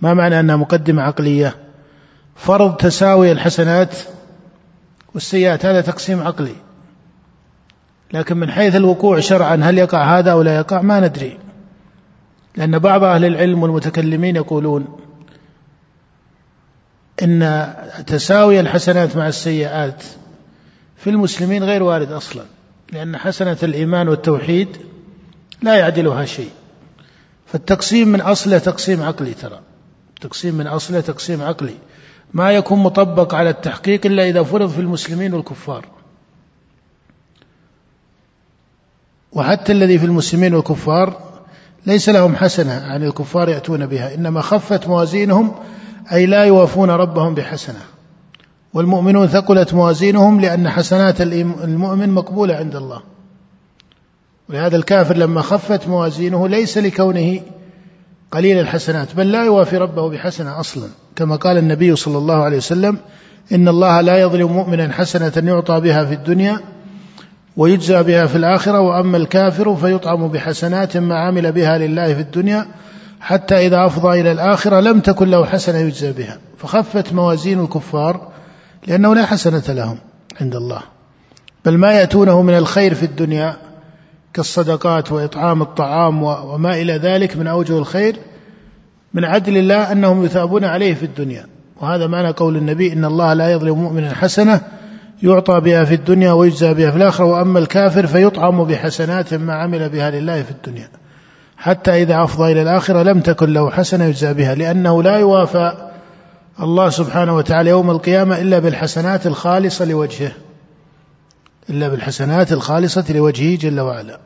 ما 0.01 0.13
معنى 0.13 0.39
أنها 0.39 0.55
مقدمة 0.55 1.01
عقلية؟ 1.01 1.55
فرض 2.36 2.75
تساوي 2.75 3.32
الحسنات 3.32 3.96
والسيئات 5.13 5.65
هذا 5.65 5.82
تقسيم 5.82 6.22
عقلي. 6.22 6.55
لكن 8.13 8.38
من 8.38 8.51
حيث 8.51 8.75
الوقوع 8.75 9.20
شرعا 9.20 9.55
هل 9.55 9.77
يقع 9.77 10.20
هذا 10.20 10.32
أو 10.32 10.41
لا 10.41 10.55
يقع؟ 10.55 10.82
ما 10.82 11.00
ندري. 11.00 11.38
لأن 12.55 12.79
بعض 12.79 13.03
أهل 13.03 13.25
العلم 13.25 13.63
والمتكلمين 13.63 14.36
يقولون 14.36 15.04
إن 17.24 17.74
تساوي 18.07 18.60
الحسنات 18.60 19.17
مع 19.17 19.27
السيئات 19.27 20.03
في 20.98 21.10
المسلمين 21.10 21.63
غير 21.63 21.84
وارد 21.84 22.12
أصلا 22.12 22.43
لأن 22.93 23.17
حسنة 23.17 23.57
الإيمان 23.63 24.07
والتوحيد 24.07 24.67
لا 25.62 25.75
يعدلها 25.75 26.25
شيء. 26.25 26.50
فالتقسيم 27.45 28.07
من 28.07 28.22
أصله 28.22 28.57
تقسيم 28.57 29.01
عقلي 29.01 29.34
ترى. 29.34 29.60
تقسيم 30.22 30.55
من 30.55 30.67
أصله 30.67 31.01
تقسيم 31.01 31.41
عقلي. 31.41 31.75
ما 32.34 32.51
يكون 32.51 32.79
مطبق 32.79 33.36
على 33.36 33.50
التحقيق 33.50 34.05
إلا 34.05 34.29
إذا 34.29 34.43
فرض 34.43 34.69
في 34.69 34.81
المسلمين 34.81 35.34
والكفار. 35.34 35.86
وحتى 39.31 39.72
الذي 39.72 40.00
في 40.00 40.05
المسلمين 40.05 40.53
والكفار 40.53 41.22
ليس 41.86 42.10
لهم 42.10 42.36
حسنة 42.36 42.74
عن 42.74 43.03
الكفار 43.03 43.50
يأتون 43.50 43.86
بها. 43.86 44.15
إنما 44.15 44.41
خفت 44.41 44.88
موازينهم 44.88 45.55
أي 46.12 46.25
لا 46.25 46.43
يوافون 46.43 46.89
ربهم 46.89 47.35
بحسنة. 47.35 47.81
والمؤمنون 48.74 49.27
ثقلت 49.27 49.74
موازينهم 49.74 50.39
لأن 50.39 50.69
حسنات 50.69 51.21
المؤمن 51.21 52.09
مقبولة 52.09 52.55
عند 52.55 52.75
الله. 52.75 53.01
ولهذا 54.50 54.75
الكافر 54.75 55.17
لما 55.17 55.41
خفت 55.41 55.88
موازينه 55.88 56.47
ليس 56.47 56.77
لكونه 56.77 57.41
قليل 58.31 58.59
الحسنات 58.59 59.15
بل 59.15 59.31
لا 59.31 59.43
يوافي 59.43 59.77
ربه 59.77 60.09
بحسنة 60.09 60.59
أصلا. 60.59 60.88
كما 61.15 61.35
قال 61.35 61.57
النبي 61.57 61.95
صلى 61.95 62.17
الله 62.17 62.35
عليه 62.35 62.57
وسلم 62.57 62.97
إن 63.51 63.67
الله 63.67 64.01
لا 64.01 64.17
يظلم 64.17 64.51
مؤمنا 64.53 64.93
حسنة 64.93 65.50
يعطى 65.50 65.79
بها 65.79 66.05
في 66.05 66.13
الدنيا 66.13 66.59
ويجزى 67.57 68.03
بها 68.03 68.25
في 68.25 68.35
الآخرة 68.35 68.79
وأما 68.79 69.17
الكافر 69.17 69.75
فيطعم 69.75 70.27
بحسنات 70.27 70.97
ما 70.97 71.19
عمل 71.19 71.51
بها 71.51 71.77
لله 71.77 72.13
في 72.13 72.21
الدنيا 72.21 72.65
حتى 73.25 73.67
إذا 73.67 73.86
أفضى 73.86 74.22
إلى 74.22 74.32
الآخرة 74.32 74.79
لم 74.79 75.00
تكن 75.00 75.29
له 75.29 75.46
حسنة 75.46 75.77
يجزى 75.77 76.12
بها. 76.12 76.38
فخفت 76.58 77.13
موازين 77.13 77.60
الكفار 77.60 78.32
لأنه 78.88 79.15
لا 79.15 79.25
حسنة 79.25 79.63
لهم 79.67 79.98
عند 80.41 80.55
الله. 80.55 80.82
بل 81.65 81.77
ما 81.77 81.91
يأتونه 81.91 82.41
من 82.41 82.58
الخير 82.58 82.94
في 82.94 83.03
الدنيا 83.03 83.55
كالصدقات 84.34 85.12
وإطعام 85.12 85.62
الطعام 85.62 86.24
وما 86.24 86.82
إلى 86.82 86.98
ذلك 86.98 87.38
من 87.38 87.48
أوجه 87.48 87.77
الخير 87.77 88.15
من 89.13 89.25
عدل 89.25 89.58
الله 89.58 89.91
أنهم 89.91 90.25
يثابون 90.25 90.65
عليه 90.65 90.94
في 90.94 91.03
الدنيا. 91.03 91.46
وهذا 91.82 92.08
معنى 92.08 92.29
قول 92.29 92.58
النبي 92.58 92.94
إن 92.94 93.05
الله 93.05 93.34
لا 93.34 93.51
يظلم 93.51 93.79
مؤمنا 93.79 94.13
حسنة 94.13 94.62
يعطى 95.24 95.60
بها 95.60 95.84
في 95.84 95.94
الدنيا 95.94 96.32
ويجزى 96.32 96.74
بها 96.74 96.91
في 96.91 96.98
الآخرة 96.98 97.25
وأما 97.25 97.60
الكافر 97.60 98.08
فيطعم 98.08 98.63
بحسنات 98.63 99.34
ما 99.34 99.53
عمل 99.53 99.89
بها 99.89 100.12
لله 100.12 100.44
في 100.44 100.51
الدنيا. 100.51 100.89
حتى 101.57 102.01
إذا 102.01 102.24
أفضى 102.24 102.51
إلى 102.51 102.62
الآخرة 102.62 103.03
لم 103.03 103.19
تكن 103.19 103.53
له 103.53 103.69
حسنة 103.69 104.05
يجزى 104.05 104.33
بها 104.33 104.55
لأنه 104.55 105.03
لا 105.03 105.17
يوافى 105.17 105.91
الله 106.59 106.89
سبحانه 106.89 107.35
وتعالى 107.35 107.69
يوم 107.69 107.91
القيامة 107.91 108.41
إلا 108.41 108.59
بالحسنات 108.59 109.27
الخالصة 109.27 109.85
لوجهه 109.85 110.31
إلا 111.69 111.88
بالحسنات 111.88 112.51
الخالصة 112.53 113.05
لوجهه 113.09 113.57
جل 113.57 113.79
وعلا. 113.79 114.19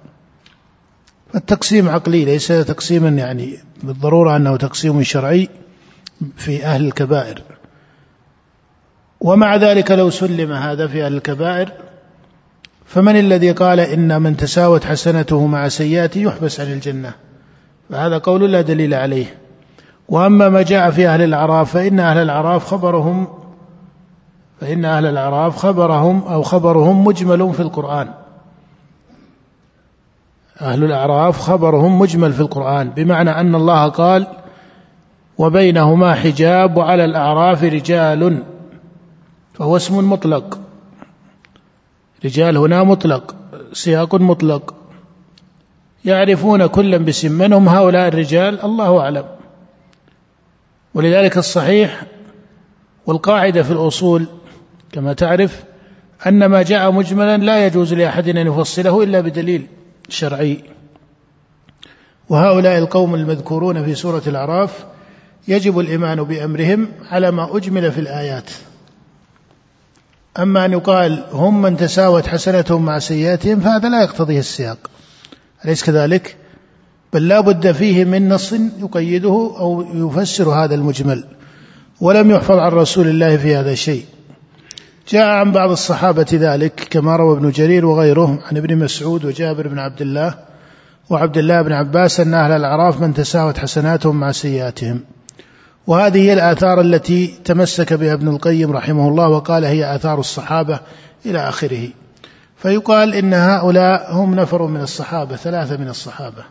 فالتقسيم 1.33 1.89
عقلي 1.89 2.25
ليس 2.25 2.47
تقسيما 2.47 3.09
يعني 3.09 3.57
بالضرورة 3.83 4.35
أنه 4.35 4.57
تقسيم 4.57 5.03
شرعي 5.03 5.49
في 6.37 6.65
أهل 6.65 6.85
الكبائر. 6.85 7.41
ومع 9.21 9.55
ذلك 9.55 9.91
لو 9.91 10.09
سلم 10.09 10.51
هذا 10.51 10.87
في 10.87 11.05
أهل 11.05 11.13
الكبائر 11.13 11.71
فمن 12.89 13.19
الذي 13.19 13.51
قال 13.51 13.79
إن 13.79 14.21
من 14.21 14.37
تساوت 14.37 14.85
حسنته 14.85 15.45
مع 15.45 15.67
سيئاته 15.67 16.19
يحبس 16.19 16.59
عن 16.59 16.67
الجنة؟ 16.67 17.13
فهذا 17.89 18.17
قول 18.17 18.51
لا 18.51 18.61
دليل 18.61 18.93
عليه. 18.93 19.37
وأما 20.07 20.49
ما 20.49 20.61
جاء 20.61 20.91
في 20.91 21.07
أهل 21.07 21.21
الأعراف 21.21 21.73
فإن 21.73 21.99
أهل 21.99 22.17
الأعراف 22.17 22.65
خبرهم 22.65 23.27
فإن 24.61 24.85
أهل 24.85 25.05
الأعراف 25.05 25.57
خبرهم 25.57 26.21
أو 26.21 26.43
خبرهم 26.43 27.03
مجمل 27.03 27.53
في 27.53 27.59
القرآن. 27.59 28.09
أهل 30.61 30.83
الأعراف 30.83 31.39
خبرهم 31.39 31.99
مجمل 31.99 32.33
في 32.33 32.41
القرآن 32.41 32.89
بمعنى 32.89 33.29
أن 33.29 33.55
الله 33.55 33.87
قال 33.87 34.27
وبينهما 35.37 36.13
حجاب 36.13 36.77
وعلى 36.77 37.05
الأعراف 37.05 37.63
رجال 37.63 38.43
فهو 39.53 39.75
اسم 39.75 40.09
مطلق. 40.09 40.59
رجال 42.25 42.57
هنا 42.57 42.83
مطلق 42.83 43.35
سياق 43.73 44.15
مطلق. 44.15 44.75
يعرفون 46.05 46.65
كلا 46.65 46.97
باسم 46.97 47.31
من 47.31 47.53
هم 47.53 47.69
هؤلاء 47.69 48.07
الرجال؟ 48.07 48.61
الله 48.61 48.99
أعلم. 48.99 49.25
ولذلك 50.93 51.37
الصحيح 51.37 52.03
والقاعدة 53.05 53.63
في 53.63 53.71
الأصول 53.71 54.25
كما 54.91 55.13
تعرف 55.13 55.63
أن 56.27 56.45
ما 56.45 56.61
جاء 56.61 56.91
مجملا 56.91 57.37
لا 57.37 57.65
يجوز 57.65 57.93
لأحد 57.93 58.29
أن 58.29 58.47
يفصله 58.47 59.03
إلا 59.03 59.19
بدليل 59.21 59.67
شرعي. 60.09 60.63
وهؤلاء 62.29 62.77
القوم 62.77 63.15
المذكورون 63.15 63.85
في 63.85 63.95
سورة 63.95 64.23
الأعراف 64.27 64.85
يجب 65.47 65.79
الإيمان 65.79 66.23
بأمرهم 66.23 66.91
على 67.11 67.31
ما 67.31 67.57
أجمل 67.57 67.91
في 67.91 67.99
الآيات. 67.99 68.51
أما 70.39 70.65
أن 70.65 70.71
يقال 70.71 71.23
هم 71.31 71.61
من 71.61 71.77
تساوت 71.77 72.27
حسنتهم 72.27 72.85
مع 72.85 72.99
سيئاتهم 72.99 73.59
فهذا 73.59 73.89
لا 73.89 74.01
يقتضيه 74.01 74.39
السياق. 74.39 74.77
أليس 75.65 75.83
كذلك؟ 75.83 76.35
بل 77.13 77.27
لا 77.27 77.39
بد 77.39 77.71
فيه 77.71 78.05
من 78.05 78.29
نص 78.29 78.53
يقيده 78.79 79.55
أو 79.59 79.85
يفسر 79.93 80.49
هذا 80.49 80.75
المجمل. 80.75 81.23
ولم 82.01 82.31
يحفظ 82.31 82.57
عن 82.57 82.71
رسول 82.71 83.07
الله 83.07 83.37
في 83.37 83.55
هذا 83.55 83.75
شيء. 83.75 84.05
جاء 85.09 85.25
عن 85.25 85.51
بعض 85.51 85.71
الصحابة 85.71 86.27
ذلك 86.33 86.87
كما 86.89 87.15
روى 87.15 87.37
ابن 87.37 87.51
جرير 87.51 87.85
وغيره 87.85 88.39
عن 88.51 88.57
ابن 88.57 88.77
مسعود 88.77 89.25
وجابر 89.25 89.67
بن 89.67 89.79
عبد 89.79 90.01
الله 90.01 90.35
وعبد 91.09 91.37
الله 91.37 91.61
بن 91.61 91.71
عباس 91.71 92.19
أن 92.19 92.33
أهل 92.33 92.51
الأعراف 92.51 93.01
من 93.01 93.13
تساوت 93.13 93.57
حسناتهم 93.57 94.19
مع 94.19 94.31
سيئاتهم. 94.31 94.99
وهذه 95.89 96.21
هي 96.21 96.33
الآثار 96.33 96.81
التي 96.81 97.27
تمسك 97.27 97.93
بها 97.93 98.13
ابن 98.13 98.27
القيم 98.27 98.71
رحمه 98.71 99.07
الله 99.07 99.29
وقال 99.29 99.65
هي 99.65 99.95
آثار 99.95 100.19
الصحابة 100.19 100.79
إلى 101.25 101.49
آخره. 101.49 101.87
فيقال 102.57 103.13
إن 103.13 103.33
هؤلاء 103.33 104.13
هم 104.13 104.35
نفر 104.35 104.67
من 104.67 104.81
الصحابة 104.81 105.35
ثلاثة 105.35 105.77
من 105.77 105.89
الصحابة. 105.89 106.43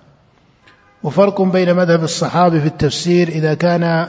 وفرق 1.02 1.42
بين 1.42 1.76
مذهب 1.76 2.02
الصحابة 2.04 2.60
في 2.60 2.66
التفسير 2.66 3.28
إذا 3.28 3.54
كان 3.54 4.08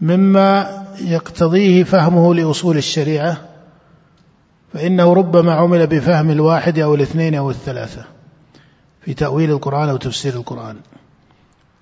مما 0.00 0.82
يقتضيه 1.00 1.84
فهمه 1.84 2.34
لأصول 2.34 2.76
الشريعة 2.76 3.36
فإنه 4.72 5.12
ربما 5.12 5.54
عمل 5.54 5.86
بفهم 5.86 6.30
الواحد 6.30 6.78
أو 6.78 6.94
الاثنين 6.94 7.34
أو 7.34 7.50
الثلاثة 7.50 8.04
في 9.04 9.14
تأويل 9.14 9.50
القرآن 9.50 9.88
أو 9.88 9.96
تفسير 9.96 10.34
القرآن. 10.34 10.76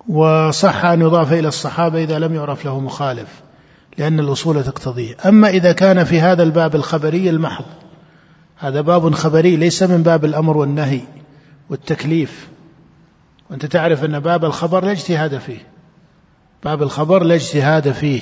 وصح 0.09 0.85
أن 0.85 1.01
يضاف 1.01 1.33
إلى 1.33 1.47
الصحابة 1.47 2.03
إذا 2.03 2.19
لم 2.19 2.35
يعرف 2.35 2.65
له 2.65 2.79
مخالف 2.79 3.41
لأن 3.97 4.19
الأصول 4.19 4.63
تقتضيه. 4.63 5.15
أما 5.25 5.49
إذا 5.49 5.71
كان 5.71 6.03
في 6.03 6.21
هذا 6.21 6.43
الباب 6.43 6.75
الخبري 6.75 7.29
المحض 7.29 7.65
هذا 8.57 8.81
باب 8.81 9.13
خبري 9.13 9.55
ليس 9.55 9.83
من 9.83 10.03
باب 10.03 10.25
الأمر 10.25 10.57
والنهي 10.57 11.01
والتكليف. 11.69 12.49
وأنت 13.49 13.65
تعرف 13.65 14.03
أن 14.05 14.19
باب 14.19 14.45
الخبر 14.45 14.83
لا 14.83 14.91
اجتهاد 14.91 15.37
فيه. 15.37 15.67
باب 16.63 16.83
الخبر 16.83 17.23
لا 17.23 17.35
اجتهاد 17.35 17.91
فيه. 17.91 18.21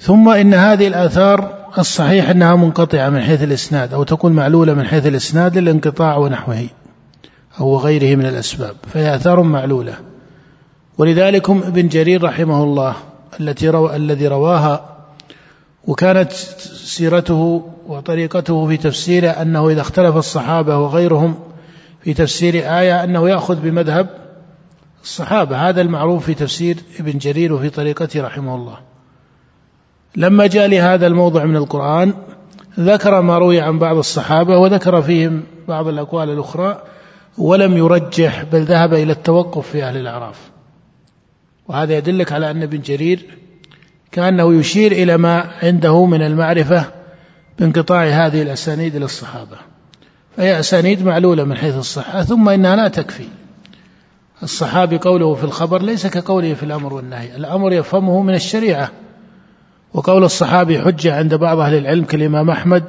ثم 0.00 0.28
إن 0.28 0.54
هذه 0.54 0.86
الآثار 0.86 1.66
الصحيح 1.78 2.30
أنها 2.30 2.56
منقطعة 2.56 3.08
من 3.10 3.20
حيث 3.20 3.42
الإسناد 3.42 3.94
أو 3.94 4.02
تكون 4.02 4.32
معلولة 4.32 4.74
من 4.74 4.86
حيث 4.86 5.06
الإسناد 5.06 5.58
للانقطاع 5.58 6.16
ونحوه. 6.16 6.68
أو 7.60 7.78
غيره 7.78 8.16
من 8.16 8.26
الأسباب 8.26 8.76
فهي 8.92 9.14
آثار 9.14 9.42
معلولة. 9.42 9.94
ولذلك 10.98 11.50
ابن 11.50 11.88
جرير 11.88 12.24
رحمه 12.24 12.62
الله 12.62 12.96
التي 13.40 13.68
روى 13.68 13.96
الذي 13.96 14.28
رواها 14.28 14.96
وكانت 15.86 16.32
سيرته 16.32 17.70
وطريقته 17.86 18.66
في 18.66 18.76
تفسيره 18.76 19.28
أنه 19.28 19.68
إذا 19.68 19.80
اختلف 19.80 20.16
الصحابة 20.16 20.78
وغيرهم 20.78 21.34
في 22.00 22.14
تفسير 22.14 22.54
آية 22.54 23.04
أنه 23.04 23.28
يأخذ 23.28 23.60
بمذهب 23.60 24.08
الصحابة. 25.02 25.68
هذا 25.68 25.80
المعروف 25.80 26.24
في 26.24 26.34
تفسير 26.34 26.76
ابن 27.00 27.18
جرير 27.18 27.52
وفي 27.52 27.70
طريقته 27.70 28.22
رحمه 28.22 28.54
الله. 28.54 28.78
لما 30.16 30.46
جاء 30.46 30.68
لهذا 30.68 31.06
الموضع 31.06 31.44
من 31.44 31.56
القرآن 31.56 32.14
ذكر 32.80 33.20
ما 33.20 33.38
روي 33.38 33.60
عن 33.60 33.78
بعض 33.78 33.96
الصحابة 33.96 34.58
وذكر 34.58 35.02
فيهم 35.02 35.42
بعض 35.68 35.88
الأقوال 35.88 36.30
الأخرى 36.30 36.82
ولم 37.38 37.76
يرجح 37.76 38.42
بل 38.42 38.62
ذهب 38.62 38.94
إلى 38.94 39.12
التوقف 39.12 39.68
في 39.68 39.84
أهل 39.84 39.96
الأعراف. 39.96 40.38
وهذا 41.68 41.96
يدلك 41.96 42.32
على 42.32 42.50
أن 42.50 42.62
ابن 42.62 42.80
جرير 42.80 43.38
كأنه 44.12 44.54
يشير 44.54 44.92
إلى 44.92 45.16
ما 45.16 45.50
عنده 45.62 46.06
من 46.06 46.22
المعرفة 46.22 46.84
بانقطاع 47.58 48.04
هذه 48.04 48.42
الأسانيد 48.42 48.96
للصحابة. 48.96 49.56
فهي 50.36 50.60
أسانيد 50.60 51.04
معلولة 51.04 51.44
من 51.44 51.56
حيث 51.56 51.76
الصحة 51.76 52.22
ثم 52.22 52.48
إنها 52.48 52.76
لا 52.76 52.88
تكفي. 52.88 53.28
الصحابي 54.42 54.98
قوله 54.98 55.34
في 55.34 55.44
الخبر 55.44 55.82
ليس 55.82 56.06
كقوله 56.06 56.54
في 56.54 56.62
الأمر 56.62 56.94
والنهي 56.94 57.36
الأمر 57.36 57.72
يفهمه 57.72 58.22
من 58.22 58.34
الشريعة. 58.34 58.90
وقول 59.94 60.24
الصحابي 60.24 60.80
حجة 60.80 61.16
عند 61.16 61.34
بعض 61.34 61.58
أهل 61.58 61.74
العلم 61.74 62.04
كالإمام 62.04 62.50
أحمد 62.50 62.84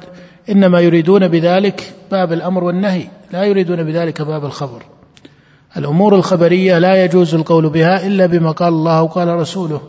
إنما 0.50 0.80
يريدون 0.80 1.28
بذلك 1.28 1.94
باب 2.10 2.32
الأمر 2.32 2.64
والنهي 2.64 3.08
لا 3.32 3.44
يريدون 3.44 3.82
بذلك 3.82 4.22
باب 4.22 4.44
الخبر. 4.44 4.82
الأمور 5.76 6.14
الخبرية 6.14 6.78
لا 6.78 7.04
يجوز 7.04 7.34
القول 7.34 7.68
بها 7.68 8.06
إلا 8.06 8.26
بما 8.26 8.50
قال 8.50 8.68
الله 8.68 9.02
وقال 9.02 9.28
رسوله. 9.28 9.82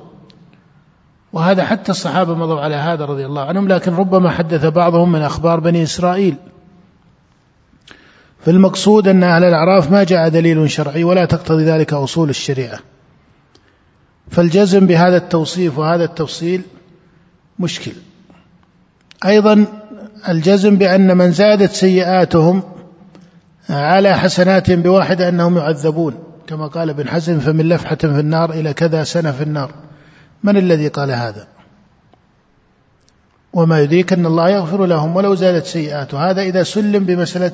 وهذا 1.34 1.66
حتى 1.66 1.92
الصحابة 1.92 2.36
مضوا 2.36 2.62
على 2.62 2.76
هذا 2.76 3.06
رضي 3.06 3.26
الله 3.26 3.42
عنهم 3.42 3.68
لكن 3.68 3.94
ربما 3.94 4.30
حدث 4.30 4.66
بعضهم 4.66 5.12
من 5.12 5.22
أخبار 5.22 5.60
بني 5.60 5.84
إسرائيل. 5.84 6.36
فالمقصود 8.40 9.08
أن 9.08 9.24
أهل 9.24 9.44
الأعراف 9.44 9.92
ما 9.92 10.04
جاء 10.04 10.30
دليل 10.30 10.72
شرعي 10.72 11.04
ولا 11.04 11.26
تقتضي 11.26 11.64
ذلك 11.64 11.94
أصول 11.94 12.30
الشريعة. 12.30 12.80
فالجزم 14.32 14.88
بهذا 14.88 15.18
التوصيف 15.18 15.78
وهذا 15.78 16.04
التفصيل 16.04 16.62
مشكل. 17.60 17.92
أيضا 19.26 19.66
الجزم 20.28 20.76
بأن 20.76 21.18
من 21.18 21.32
زادت 21.32 21.72
سيئاتهم 21.72 22.64
على 23.70 24.18
حسنات 24.18 24.72
بواحدة 24.72 25.30
أنهم 25.30 25.58
يعذبون 25.58 26.14
كما 26.48 26.68
قال 26.68 26.90
ابن 26.90 27.08
حزم 27.08 27.40
فمن 27.40 27.70
لفحة 27.70 27.96
في 27.96 28.20
النار 28.20 28.52
إلى 28.52 28.74
كذا 28.74 29.04
سنة 29.04 29.32
في 29.32 29.44
النار. 29.44 29.72
من 30.44 30.58
الذي 30.58 30.88
قال 30.88 31.12
هذا؟ 31.12 31.48
وما 33.54 33.80
يدريك 33.80 34.14
أن 34.14 34.26
الله 34.26 34.50
يغفر 34.50 34.86
لهم 34.86 35.16
ولو 35.16 35.36
زادت 35.36 35.66
سيئاته. 35.66 36.30
هذا 36.30 36.42
إذا 36.42 36.64
سلم 36.64 37.06
بمسألة 37.06 37.52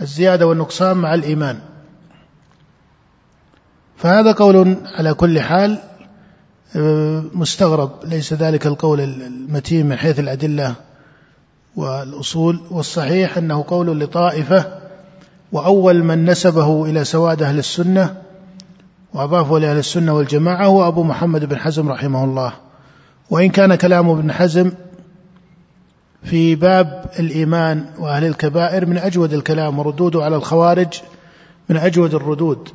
الزيادة 0.00 0.46
والنقصان 0.46 0.96
مع 0.96 1.14
الإيمان. 1.14 1.58
فهذا 3.96 4.32
قول 4.32 4.76
على 4.98 5.14
كل 5.14 5.40
حال 5.40 5.78
آه، 6.76 7.24
مستغرب. 7.32 7.90
ليس 8.04 8.32
ذلك 8.32 8.66
القول 8.66 9.00
المتين 9.00 9.86
من 9.86 9.96
حيث 9.96 10.20
الأدلة. 10.20 10.74
والأصول 11.76 12.60
والصحيح 12.70 13.38
أنه 13.38 13.64
قول 13.68 14.00
لطائفة 14.00 14.66
وأول 15.52 16.04
من 16.04 16.24
نسبه 16.24 16.84
إلى 16.84 17.04
سواد 17.04 17.42
أهل 17.42 17.58
السنة 17.58 18.16
وأضافه 19.14 19.58
لأهل 19.58 19.78
السنة 19.78 20.14
والجماعة 20.14 20.66
هو 20.66 20.88
أبو 20.88 21.02
محمد 21.02 21.44
بن 21.44 21.58
حزم 21.58 21.88
رحمه 21.88 22.24
الله. 22.24 22.52
وإن 23.30 23.48
كان 23.48 23.74
كلام 23.74 24.10
ابن 24.10 24.32
حزم 24.32 24.72
في 26.24 26.54
باب 26.54 27.10
الإيمان 27.18 27.86
وأهل 27.98 28.24
الكبائر 28.24 28.86
من 28.86 28.98
أجود 28.98 29.32
الكلام 29.32 29.78
وردوده 29.78 30.24
على 30.24 30.36
الخوارج 30.36 31.00
من 31.68 31.76
أجود 31.76 32.14
الردود. 32.14 32.68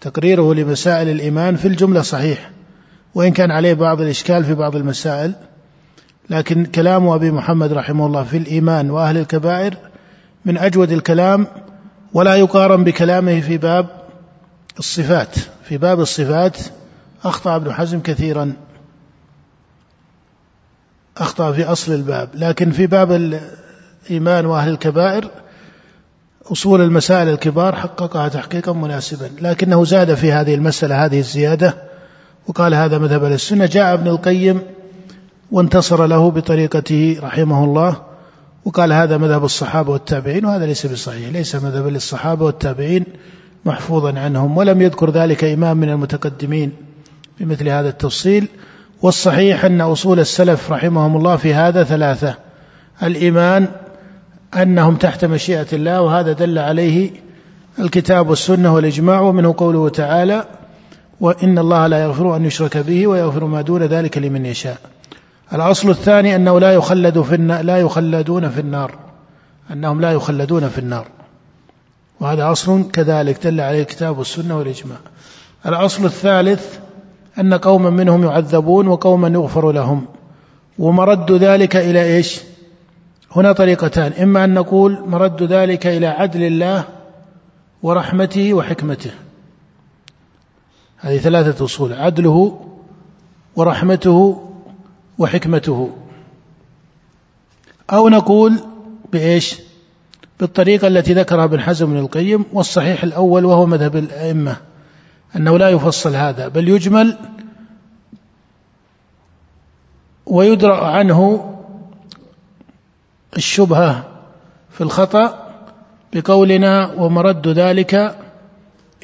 تقريره 0.00 0.54
لمسائل 0.54 1.08
الإيمان 1.08 1.56
في 1.56 1.68
الجملة 1.68 2.02
صحيح. 2.02 2.50
وإن 3.14 3.32
كان 3.32 3.50
عليه 3.50 3.74
بعض 3.74 4.00
الإشكال 4.00 4.44
في 4.44 4.54
بعض 4.54 4.76
المسائل 4.76 5.34
لكن 6.30 6.64
كلام 6.64 7.08
أبي 7.08 7.30
محمد 7.30 7.72
رحمه 7.72 8.06
الله 8.06 8.24
في 8.24 8.36
الإيمان 8.36 8.90
وأهل 8.90 9.16
الكبائر 9.16 9.76
من 10.44 10.58
أجود 10.58 10.92
الكلام 10.92 11.46
ولا 12.14 12.34
يقارن 12.34 12.84
بكلامه 12.84 13.40
في 13.40 13.58
باب 13.58 13.86
الصفات. 14.78 15.36
في 15.64 15.78
باب 15.78 16.00
الصفات 16.00 16.56
أخطأ 17.24 17.56
ابن 17.56 17.72
حزم 17.72 18.00
كثيرا. 18.00 18.52
أخطأ 21.16 21.52
في 21.52 21.64
أصل 21.64 21.92
الباب. 21.92 22.28
لكن 22.34 22.70
في 22.70 22.86
باب 22.86 23.12
الإيمان 23.12 24.46
وأهل 24.46 24.72
الكبائر 24.72 25.30
أصول 26.52 26.80
المسائل 26.80 27.28
الكبار 27.28 27.76
حققها 27.76 28.28
تحقيقا 28.28 28.72
مناسبا. 28.72 29.30
لكنه 29.40 29.84
زاد 29.84 30.14
في 30.14 30.32
هذه 30.32 30.54
المسألة 30.54 31.04
هذه 31.04 31.18
الزيادة 31.18 31.74
وقال 32.46 32.74
هذا 32.74 32.98
مذهب 32.98 33.24
السنة. 33.24 33.66
جاء 33.66 33.94
ابن 33.94 34.08
القيم 34.08 34.62
وانتصر 35.52 36.06
له 36.06 36.30
بطريقته 36.30 37.20
رحمه 37.22 37.64
الله. 37.64 37.96
وقال 38.64 38.92
هذا 38.92 39.16
مذهب 39.16 39.44
الصحابة 39.44 39.90
والتابعين 39.90 40.44
وهذا 40.44 40.66
ليس 40.66 40.86
بصحيح 40.86 41.28
ليس 41.28 41.56
مذهب 41.56 41.86
للصحابة 41.86 42.44
والتابعين 42.44 43.04
محفوظا 43.64 44.18
عنهم. 44.18 44.56
ولم 44.56 44.82
يذكر 44.82 45.10
ذلك 45.10 45.44
إمام 45.44 45.76
من 45.76 45.88
المتقدمين 45.88 46.72
بمثل 47.40 47.68
هذا 47.68 47.88
التفصيل. 47.88 48.48
والصحيح 49.02 49.64
أن 49.64 49.80
أصول 49.80 50.20
السلف 50.20 50.72
رحمهم 50.72 51.16
الله 51.16 51.36
في 51.36 51.54
هذا 51.54 51.84
ثلاثة. 51.84 52.34
الإيمان 53.02 53.68
أنهم 54.54 54.96
تحت 54.96 55.24
مشيئة 55.24 55.66
الله 55.72 56.02
وهذا 56.02 56.32
دل 56.32 56.58
عليه 56.58 57.10
الكتاب 57.78 58.28
والسنة 58.28 58.74
والإجماع 58.74 59.20
ومنه 59.20 59.54
قوله 59.56 59.88
تعالى 59.88 60.44
وإن 61.20 61.58
الله 61.58 61.86
لا 61.86 62.02
يغفر 62.02 62.36
أن 62.36 62.44
يشرك 62.44 62.76
به 62.76 63.06
ويغفر 63.06 63.44
ما 63.44 63.62
دون 63.62 63.82
ذلك 63.82 64.18
لمن 64.18 64.46
يشاء. 64.46 64.78
الأصل 65.52 65.90
الثاني 65.90 66.36
أنه 66.36 66.60
لا 66.60 66.72
يخلد 66.72 67.22
في 67.22 67.34
النار 67.34 67.62
لا 67.62 67.76
يخلدون 67.76 68.48
في 68.48 68.60
النار. 68.60 68.98
أنهم 69.72 70.00
لا 70.00 70.12
يخلدون 70.12 70.68
في 70.68 70.78
النار. 70.78 71.06
وهذا 72.20 72.52
أصل 72.52 72.90
كذلك 72.90 73.46
دل 73.46 73.60
عليه 73.60 73.80
الكتاب 73.80 74.18
والسنة 74.18 74.58
والإجماع. 74.58 74.98
الأصل 75.66 76.04
الثالث 76.04 76.78
أن 77.38 77.54
قوما 77.54 77.90
منهم 77.90 78.24
يعذبون 78.24 78.88
وقوما 78.88 79.28
يغفر 79.28 79.72
لهم. 79.72 80.06
ومرد 80.78 81.32
ذلك 81.32 81.76
إلى 81.76 82.16
إيش؟ 82.16 82.40
هنا 83.36 83.52
طريقتان. 83.52 84.12
إما 84.12 84.44
أن 84.44 84.54
نقول 84.54 85.02
مرد 85.06 85.42
ذلك 85.42 85.86
إلى 85.86 86.06
عدل 86.06 86.42
الله 86.42 86.84
ورحمته 87.82 88.54
وحكمته. 88.54 89.10
هذه 90.98 91.18
ثلاثة 91.18 91.64
أصول. 91.64 91.92
عدله 91.92 92.60
ورحمته 93.56 94.47
وحكمته. 95.18 95.96
أو 97.92 98.08
نقول 98.08 98.60
بإيش؟ 99.12 99.56
بالطريقة 100.40 100.88
التي 100.88 101.14
ذكرها 101.14 101.44
ابن 101.44 101.60
حزم 101.60 101.86
بن 101.86 101.98
القيم 101.98 102.44
والصحيح 102.52 103.04
الأول 103.04 103.44
وهو 103.44 103.66
مذهب 103.66 103.96
الأئمة 103.96 104.56
أنه 105.36 105.58
لا 105.58 105.68
يفصل 105.68 106.14
هذا 106.14 106.48
بل 106.48 106.68
يجمل 106.68 107.18
ويدرأ 110.26 110.86
عنه 110.86 111.54
الشبهة 113.36 114.04
في 114.70 114.80
الخطأ 114.80 115.48
بقولنا 116.12 116.92
ومرد 116.92 117.48
ذلك 117.48 118.16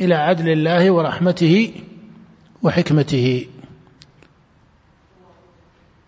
إلى 0.01 0.15
عدل 0.15 0.49
الله 0.49 0.91
ورحمته 0.91 1.73
وحكمته. 2.63 3.47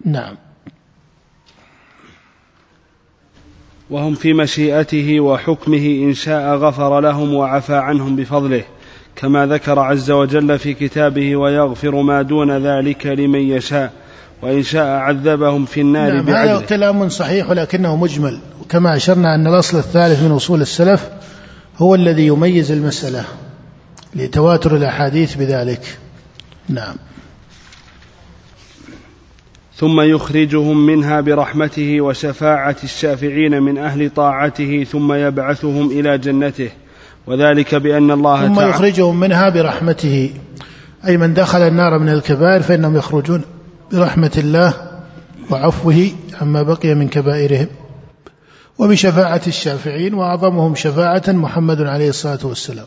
نعم. 0.06 0.36
وهم 3.90 4.14
في 4.14 4.32
مشيئته 4.32 5.20
وحكمه 5.20 5.86
إن 6.08 6.14
شاء 6.14 6.56
غفر 6.56 7.00
لهم 7.00 7.34
وعفى 7.34 7.74
عنهم 7.74 8.16
بفضله 8.16 8.64
كما 9.16 9.46
ذكر 9.46 9.78
عز 9.78 10.10
وجل 10.10 10.58
في 10.58 10.74
كتابه 10.74 11.36
ويغفر 11.36 12.02
ما 12.02 12.22
دون 12.22 12.66
ذلك 12.66 13.06
لمن 13.06 13.40
يشاء 13.40 13.92
وإن 14.42 14.62
شاء 14.62 14.86
عذبهم 14.86 15.64
في 15.64 15.80
النار 15.80 16.12
نعم 16.12 16.24
بعدله. 16.24 16.56
هذا 16.56 16.66
كلام 16.66 17.08
صحيح 17.08 17.50
ولكنه 17.50 17.96
مجمل 17.96 18.40
كما 18.68 18.96
أشرنا 18.96 19.34
أن 19.34 19.46
الأصل 19.46 19.78
الثالث 19.78 20.22
من 20.22 20.32
أصول 20.32 20.60
السلف 20.60 21.10
هو 21.78 21.94
الذي 21.94 22.26
يميز 22.26 22.72
المسألة 22.72 23.24
لتواتر 24.14 24.76
الأحاديث 24.76 25.34
بذلك. 25.34 25.98
نعم. 26.68 26.96
ثم 29.76 30.00
يخرجهم 30.00 30.86
منها 30.86 31.20
برحمته 31.20 32.00
وشفاعة 32.00 32.76
الشافعين 32.84 33.62
من 33.62 33.78
أهل 33.78 34.10
طاعته 34.10 34.84
ثم 34.84 35.12
يبعثهم 35.12 35.90
إلى 35.90 36.18
جنته. 36.18 36.70
وذلك 37.26 37.74
بأن 37.74 38.10
الله 38.10 38.48
ثم 38.48 38.54
تعالى 38.54 38.70
يخرجهم 38.70 39.20
منها 39.20 39.48
برحمته. 39.48 40.30
أي 41.06 41.16
من 41.16 41.34
دخل 41.34 41.58
النار 41.58 41.98
من 41.98 42.08
الكبائر 42.08 42.62
فإنهم 42.62 42.96
يخرجون 42.96 43.42
برحمة 43.92 44.32
الله 44.38 44.74
وعفوه 45.50 46.10
عما 46.40 46.62
بقي 46.62 46.94
من 46.94 47.08
كبائرهم. 47.08 47.66
وبشفاعة 48.78 49.42
الشافعين 49.46 50.14
وأعظمهم 50.14 50.74
شفاعة 50.74 51.24
محمد 51.28 51.82
عليه 51.82 52.08
الصلاة 52.08 52.38
والسلام. 52.44 52.86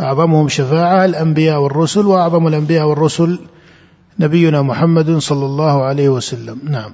أعظمهم 0.00 0.48
شفاعة 0.48 1.04
الأنبياء 1.04 1.60
والرسل 1.60 2.06
وأعظم 2.06 2.46
الأنبياء 2.46 2.86
والرسل 2.86 3.38
نبينا 4.18 4.62
محمد 4.62 5.18
صلى 5.18 5.46
الله 5.46 5.84
عليه 5.84 6.08
وسلم. 6.08 6.60
نعم. 6.64 6.92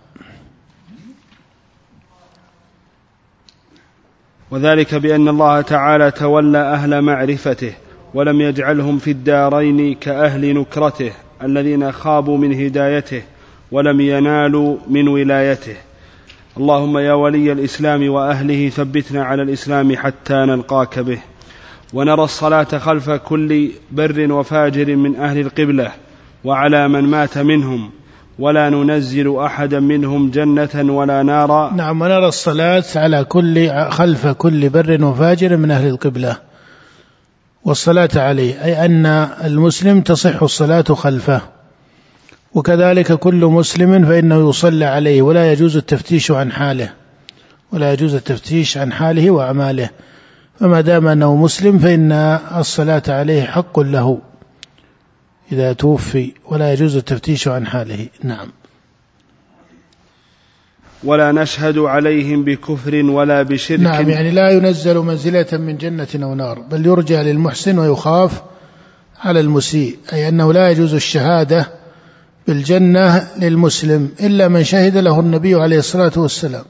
وذلك 4.50 4.94
بأن 4.94 5.28
الله 5.28 5.60
تعالى 5.60 6.10
تولى 6.10 6.58
أهل 6.58 7.02
معرفته 7.02 7.72
ولم 8.14 8.40
يجعلهم 8.40 8.98
في 8.98 9.10
الدارين 9.10 9.94
كأهل 9.94 10.54
نكرته 10.54 11.12
الذين 11.42 11.92
خابوا 11.92 12.38
من 12.38 12.64
هدايته 12.64 13.22
ولم 13.72 14.00
ينالوا 14.00 14.76
من 14.88 15.08
ولايته. 15.08 15.76
اللهم 16.56 16.98
يا 16.98 17.12
ولي 17.12 17.52
الإسلام 17.52 18.10
وأهله 18.10 18.68
ثبتنا 18.68 19.24
على 19.24 19.42
الإسلام 19.42 19.96
حتى 19.96 20.34
نلقاك 20.34 20.98
به. 20.98 21.18
ونرى 21.92 22.24
الصلاة 22.24 22.78
خلف 22.78 23.10
كل 23.10 23.70
بر 23.90 24.32
وفاجر 24.32 24.96
من 24.96 25.16
أهل 25.16 25.38
القبلة. 25.38 25.92
وعلى 26.44 26.88
من 26.88 27.00
مات 27.00 27.38
منهم 27.38 27.90
ولا 28.38 28.70
ننزل 28.70 29.38
أحدا 29.38 29.80
منهم 29.80 30.30
جنة 30.30 30.92
ولا 30.92 31.22
نارا. 31.22 31.72
نعم 31.72 32.02
ونرى 32.02 32.28
الصلاة 32.28 32.84
على 32.96 33.24
كل 33.24 33.70
خلف 33.90 34.26
كل 34.26 34.68
بر 34.68 35.04
وفاجر 35.04 35.56
من 35.56 35.70
أهل 35.70 35.88
القبلة. 35.88 36.36
والصلاة 37.64 38.10
عليه 38.16 38.64
أي 38.64 38.84
أن 38.84 39.06
المسلم 39.44 40.00
تصح 40.00 40.42
الصلاة 40.42 40.82
خلفه. 40.82 41.40
وكذلك 42.54 43.12
كل 43.12 43.44
مسلم 43.44 44.04
فإنه 44.04 44.48
يصلى 44.48 44.84
عليه 44.84 45.22
ولا 45.22 45.52
يجوز 45.52 45.76
التفتيش 45.76 46.30
عن 46.30 46.52
حاله. 46.52 46.90
ولا 47.72 47.92
يجوز 47.92 48.14
التفتيش 48.14 48.78
عن 48.78 48.92
حاله 48.92 49.30
وأعماله. 49.30 49.90
فما 50.60 50.80
دام 50.80 51.08
أنه 51.08 51.36
مسلم 51.36 51.78
فإن 51.78 52.12
الصلاة 52.56 53.02
عليه 53.08 53.42
حق 53.42 53.80
له. 53.80 54.18
إذا 55.52 55.72
توفي 55.72 56.32
ولا 56.48 56.72
يجوز 56.72 56.96
التفتيش 56.96 57.48
عن 57.48 57.66
حاله. 57.66 58.06
نعم. 58.24 58.48
ولا 61.04 61.32
نشهد 61.32 61.78
عليهم 61.78 62.44
بكفر 62.44 62.94
ولا 62.94 63.42
بشرك. 63.42 63.80
نعم 63.80 64.08
يعني 64.08 64.30
لا 64.30 64.50
ينزل 64.50 64.98
منزلة 64.98 65.46
من 65.52 65.76
جنة 65.76 66.08
أو 66.14 66.34
نار 66.34 66.58
بل 66.58 66.86
يرجى 66.86 67.16
للمحسن 67.16 67.78
ويخاف 67.78 68.42
على 69.20 69.40
المسيء 69.40 69.96
أي 70.12 70.28
أنه 70.28 70.52
لا 70.52 70.70
يجوز 70.70 70.94
الشهادة 70.94 71.68
بالجنة 72.48 73.28
للمسلم 73.38 74.10
إلا 74.20 74.48
من 74.48 74.64
شهد 74.64 74.96
له 74.96 75.20
النبي 75.20 75.54
عليه 75.54 75.78
الصلاة 75.78 76.12
والسلام. 76.16 76.64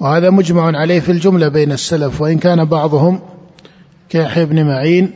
وهذا 0.00 0.30
مجمع 0.30 0.78
عليه 0.78 1.00
في 1.00 1.12
الجملة 1.12 1.48
بين 1.48 1.72
السلف 1.72 2.20
وإن 2.20 2.38
كان 2.38 2.64
بعضهم 2.64 3.20
كيحيى 4.08 4.44
بن 4.44 4.64
معين 4.64 5.10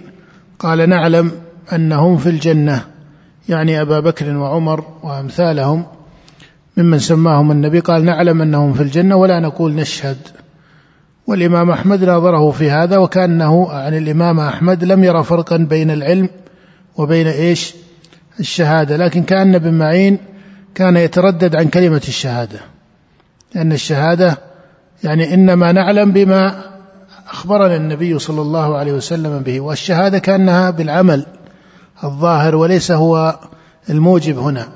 قال 0.59 0.89
نعلم 0.89 1.44
أنهم 1.73 2.17
في 2.17 2.29
الجنة. 2.29 2.85
يعني 3.49 3.81
أبا 3.81 4.01
بكر 4.01 4.37
وعمر 4.37 4.85
وأمثالهم 5.03 5.87
ممن 6.77 6.99
سماهم 6.99 7.51
النبي. 7.51 7.81
قال 7.81 8.05
نعلم 8.05 8.43
أنهم 8.43 8.73
في 8.73 8.83
الجنة 8.83 9.17
ولا 9.17 9.41
نقول 9.41 9.75
نشهد. 9.75 10.17
والإمام 11.27 11.71
أحمد 11.71 12.05
ناظره 12.05 12.51
في 12.51 12.71
هذا 12.71 12.99
وكأنه 12.99 13.71
عن 13.71 13.95
الإمام 13.95 14.41
أحمد 14.41 14.85
لم 14.85 15.05
يرى 15.05 15.25
فرقا 15.25 15.57
بين 15.57 15.91
العلم 15.91 16.29
وبين 16.97 17.27
إيش؟ 17.27 17.75
الشهادة. 18.41 18.97
لكن 18.97 19.23
كأن 19.23 19.55
ابن 19.55 19.75
معين 19.75 20.19
كان 20.75 20.97
يتردد 20.97 21.57
عن 21.57 21.69
كلمة 21.69 22.03
الشهادة. 22.09 22.61
لأن 23.55 23.73
الشهادة 23.73 24.39
يعني 25.05 25.35
إنما 25.35 25.73
نعلم 25.73 26.13
بما 26.13 26.65
أخبرنا 27.31 27.77
النبي 27.77 28.19
صلى 28.19 28.43
الله 28.43 28.77
عليه 28.77 28.93
وسلم 28.93 29.39
به. 29.39 29.61
والشهادة 29.61 30.19
كأنها 30.19 30.71
بالعمل. 30.71 31.27
الظاهر 32.05 32.57
وليس 32.57 32.93
هو 32.93 33.39
الموجب 33.91 34.39
هنا. 34.39 34.69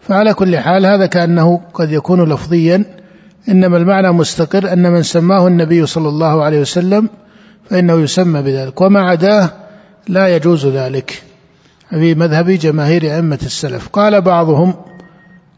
فعلى 0.00 0.34
كل 0.34 0.58
حال 0.58 0.86
هذا 0.86 1.06
كأنه 1.06 1.60
قد 1.74 1.92
يكون 1.92 2.32
لفظيا 2.32 2.84
إنما 3.48 3.76
المعنى 3.76 4.12
مستقر 4.12 4.72
أن 4.72 4.92
من 4.92 5.02
سماه 5.02 5.46
النبي 5.46 5.86
صلى 5.86 6.08
الله 6.08 6.44
عليه 6.44 6.60
وسلم 6.60 7.08
فإنه 7.70 7.94
يسمى 7.94 8.42
بذلك 8.42 8.80
وما 8.80 9.00
عداه 9.00 9.50
لا 10.08 10.36
يجوز 10.36 10.66
ذلك. 10.66 11.22
في 11.90 12.14
مذهب 12.14 12.50
جماهير 12.50 13.02
أئمة 13.02 13.38
السلف. 13.42 13.88
قال 13.88 14.20
بعضهم 14.20 14.74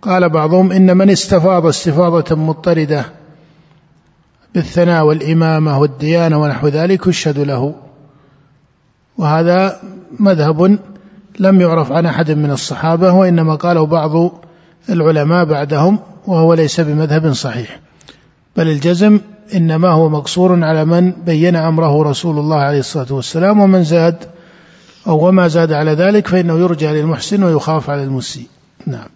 قال 0.02 0.28
بعضهم 0.28 0.72
إن 0.72 0.96
من 0.96 1.10
استفاض 1.10 1.66
استفاضة 1.66 2.36
مضطردة 2.36 3.04
بالثناء 4.54 5.04
والإمامة 5.04 5.78
والديانة 5.78 6.42
ونحو 6.42 6.68
ذلك 6.68 7.06
يشهد 7.06 7.38
له. 7.38 7.74
وهذا 9.18 9.80
مذهب 10.18 10.78
لم 11.38 11.60
يعرف 11.60 11.92
عن 11.92 12.06
أحد 12.06 12.30
من 12.30 12.50
الصحابة 12.50 13.12
وإنما 13.12 13.54
قاله 13.54 13.86
بعض 13.86 14.32
العلماء 14.90 15.44
بعدهم 15.44 15.98
وهو 16.26 16.54
ليس 16.54 16.80
بمذهب 16.80 17.32
صحيح. 17.32 17.80
بل 18.56 18.68
الجزم 18.68 19.20
إنما 19.54 19.88
هو 19.88 20.08
مقصور 20.08 20.64
على 20.64 20.84
من 20.84 21.10
بين 21.10 21.56
أمره 21.56 22.02
رسول 22.02 22.38
الله 22.38 22.56
عليه 22.56 22.78
الصلاة 22.78 23.06
والسلام 23.10 23.60
ومن 23.60 23.84
زاد 23.84 24.16
أو 25.06 25.28
وما 25.28 25.48
زاد 25.48 25.72
على 25.72 25.92
ذلك 25.92 26.26
فإنه 26.26 26.58
يرجى 26.58 26.86
للمحسن 26.86 27.42
ويخاف 27.42 27.90
على 27.90 28.04
المسيء. 28.04 28.46
نعم. 28.86 29.08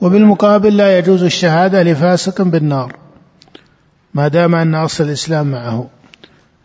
وبالمقابل 0.00 0.76
لا 0.76 0.98
يجوز 0.98 1.22
الشهادة 1.22 1.82
لفاسق 1.82 2.42
بالنار 2.42 2.96
ما 4.14 4.28
دام 4.28 4.54
أن 4.54 4.74
أصل 4.74 5.04
الإسلام 5.04 5.50
معه. 5.50 5.86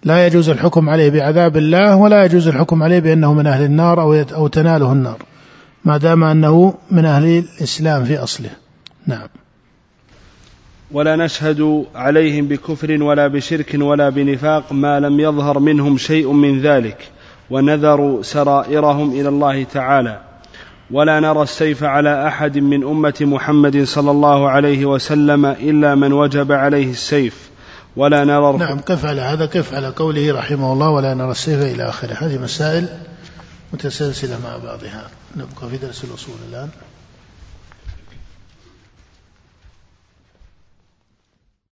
لا 0.04 0.28
يجوز 0.28 0.50
الحكم 0.50 0.90
عليه 0.90 1.10
بعذاب 1.10 1.58
الله 1.58 1.96
ولا 1.96 2.26
يجوز 2.26 2.48
الحكم 2.48 2.84
عليه 2.84 3.00
بأنه 3.00 3.34
من 3.34 3.48
أهل 3.48 3.64
النار 3.64 4.02
أو 4.02 4.14
أو 4.14 4.48
تناله 4.48 4.92
النار 4.92 5.18
ما 5.86 5.98
دام 5.98 6.24
أنه 6.24 6.74
من 6.92 7.06
أهل 7.06 7.26
الإسلام 7.26 8.06
في 8.06 8.18
أصله. 8.18 8.50
نعم. 9.08 9.28
ولا 10.92 11.16
نشهد 11.16 11.86
عليهم 11.96 12.48
بكفر 12.48 13.04
ولا 13.04 13.28
بشرك 13.28 13.76
ولا 13.80 14.10
بنفاق 14.10 14.74
ما 14.74 15.00
لم 15.00 15.20
يظهر 15.20 15.60
منهم 15.60 15.98
شيء 15.98 16.32
من 16.32 16.62
ذلك 16.62 16.98
ونذروا 17.50 18.24
سرائرهم 18.24 19.12
إلى 19.12 19.30
الله 19.30 19.64
تعالى. 19.64 20.22
ولا 20.92 21.20
نرى 21.20 21.42
السيف 21.42 21.84
على 21.84 22.28
أحد 22.28 22.58
من 22.58 22.84
أمة 22.84 23.16
محمد 23.22 23.84
صلى 23.84 24.12
الله 24.12 24.50
عليه 24.50 24.86
وسلم 24.86 25.46
إلا 25.46 25.96
من 25.96 26.14
وجب 26.14 26.52
عليه 26.52 26.92
السيف. 26.92 27.50
ولا 27.98 28.24
نرى 28.24 28.58
نعم 28.58 28.80
كيف 28.80 29.06
على 29.06 29.22
هذا 29.22 29.46
كيف 29.46 29.74
على 29.74 29.88
قوله 29.88 30.34
رحمه 30.34 30.74
الله 30.74 30.90
ولا 30.90 31.14
نرى 31.14 31.32
السيف 31.32 31.62
إلى 31.62 31.90
آخره. 31.90 32.14
هذه 32.14 32.38
مسائل 32.38 32.88
متسلسلة 33.74 34.40
مع 34.44 34.58
بعضها. 34.58 35.10
نبقى 35.36 35.70
في 35.70 35.78
درس 35.78 36.04
الأصول 36.04 36.36
الآن. 36.50 36.70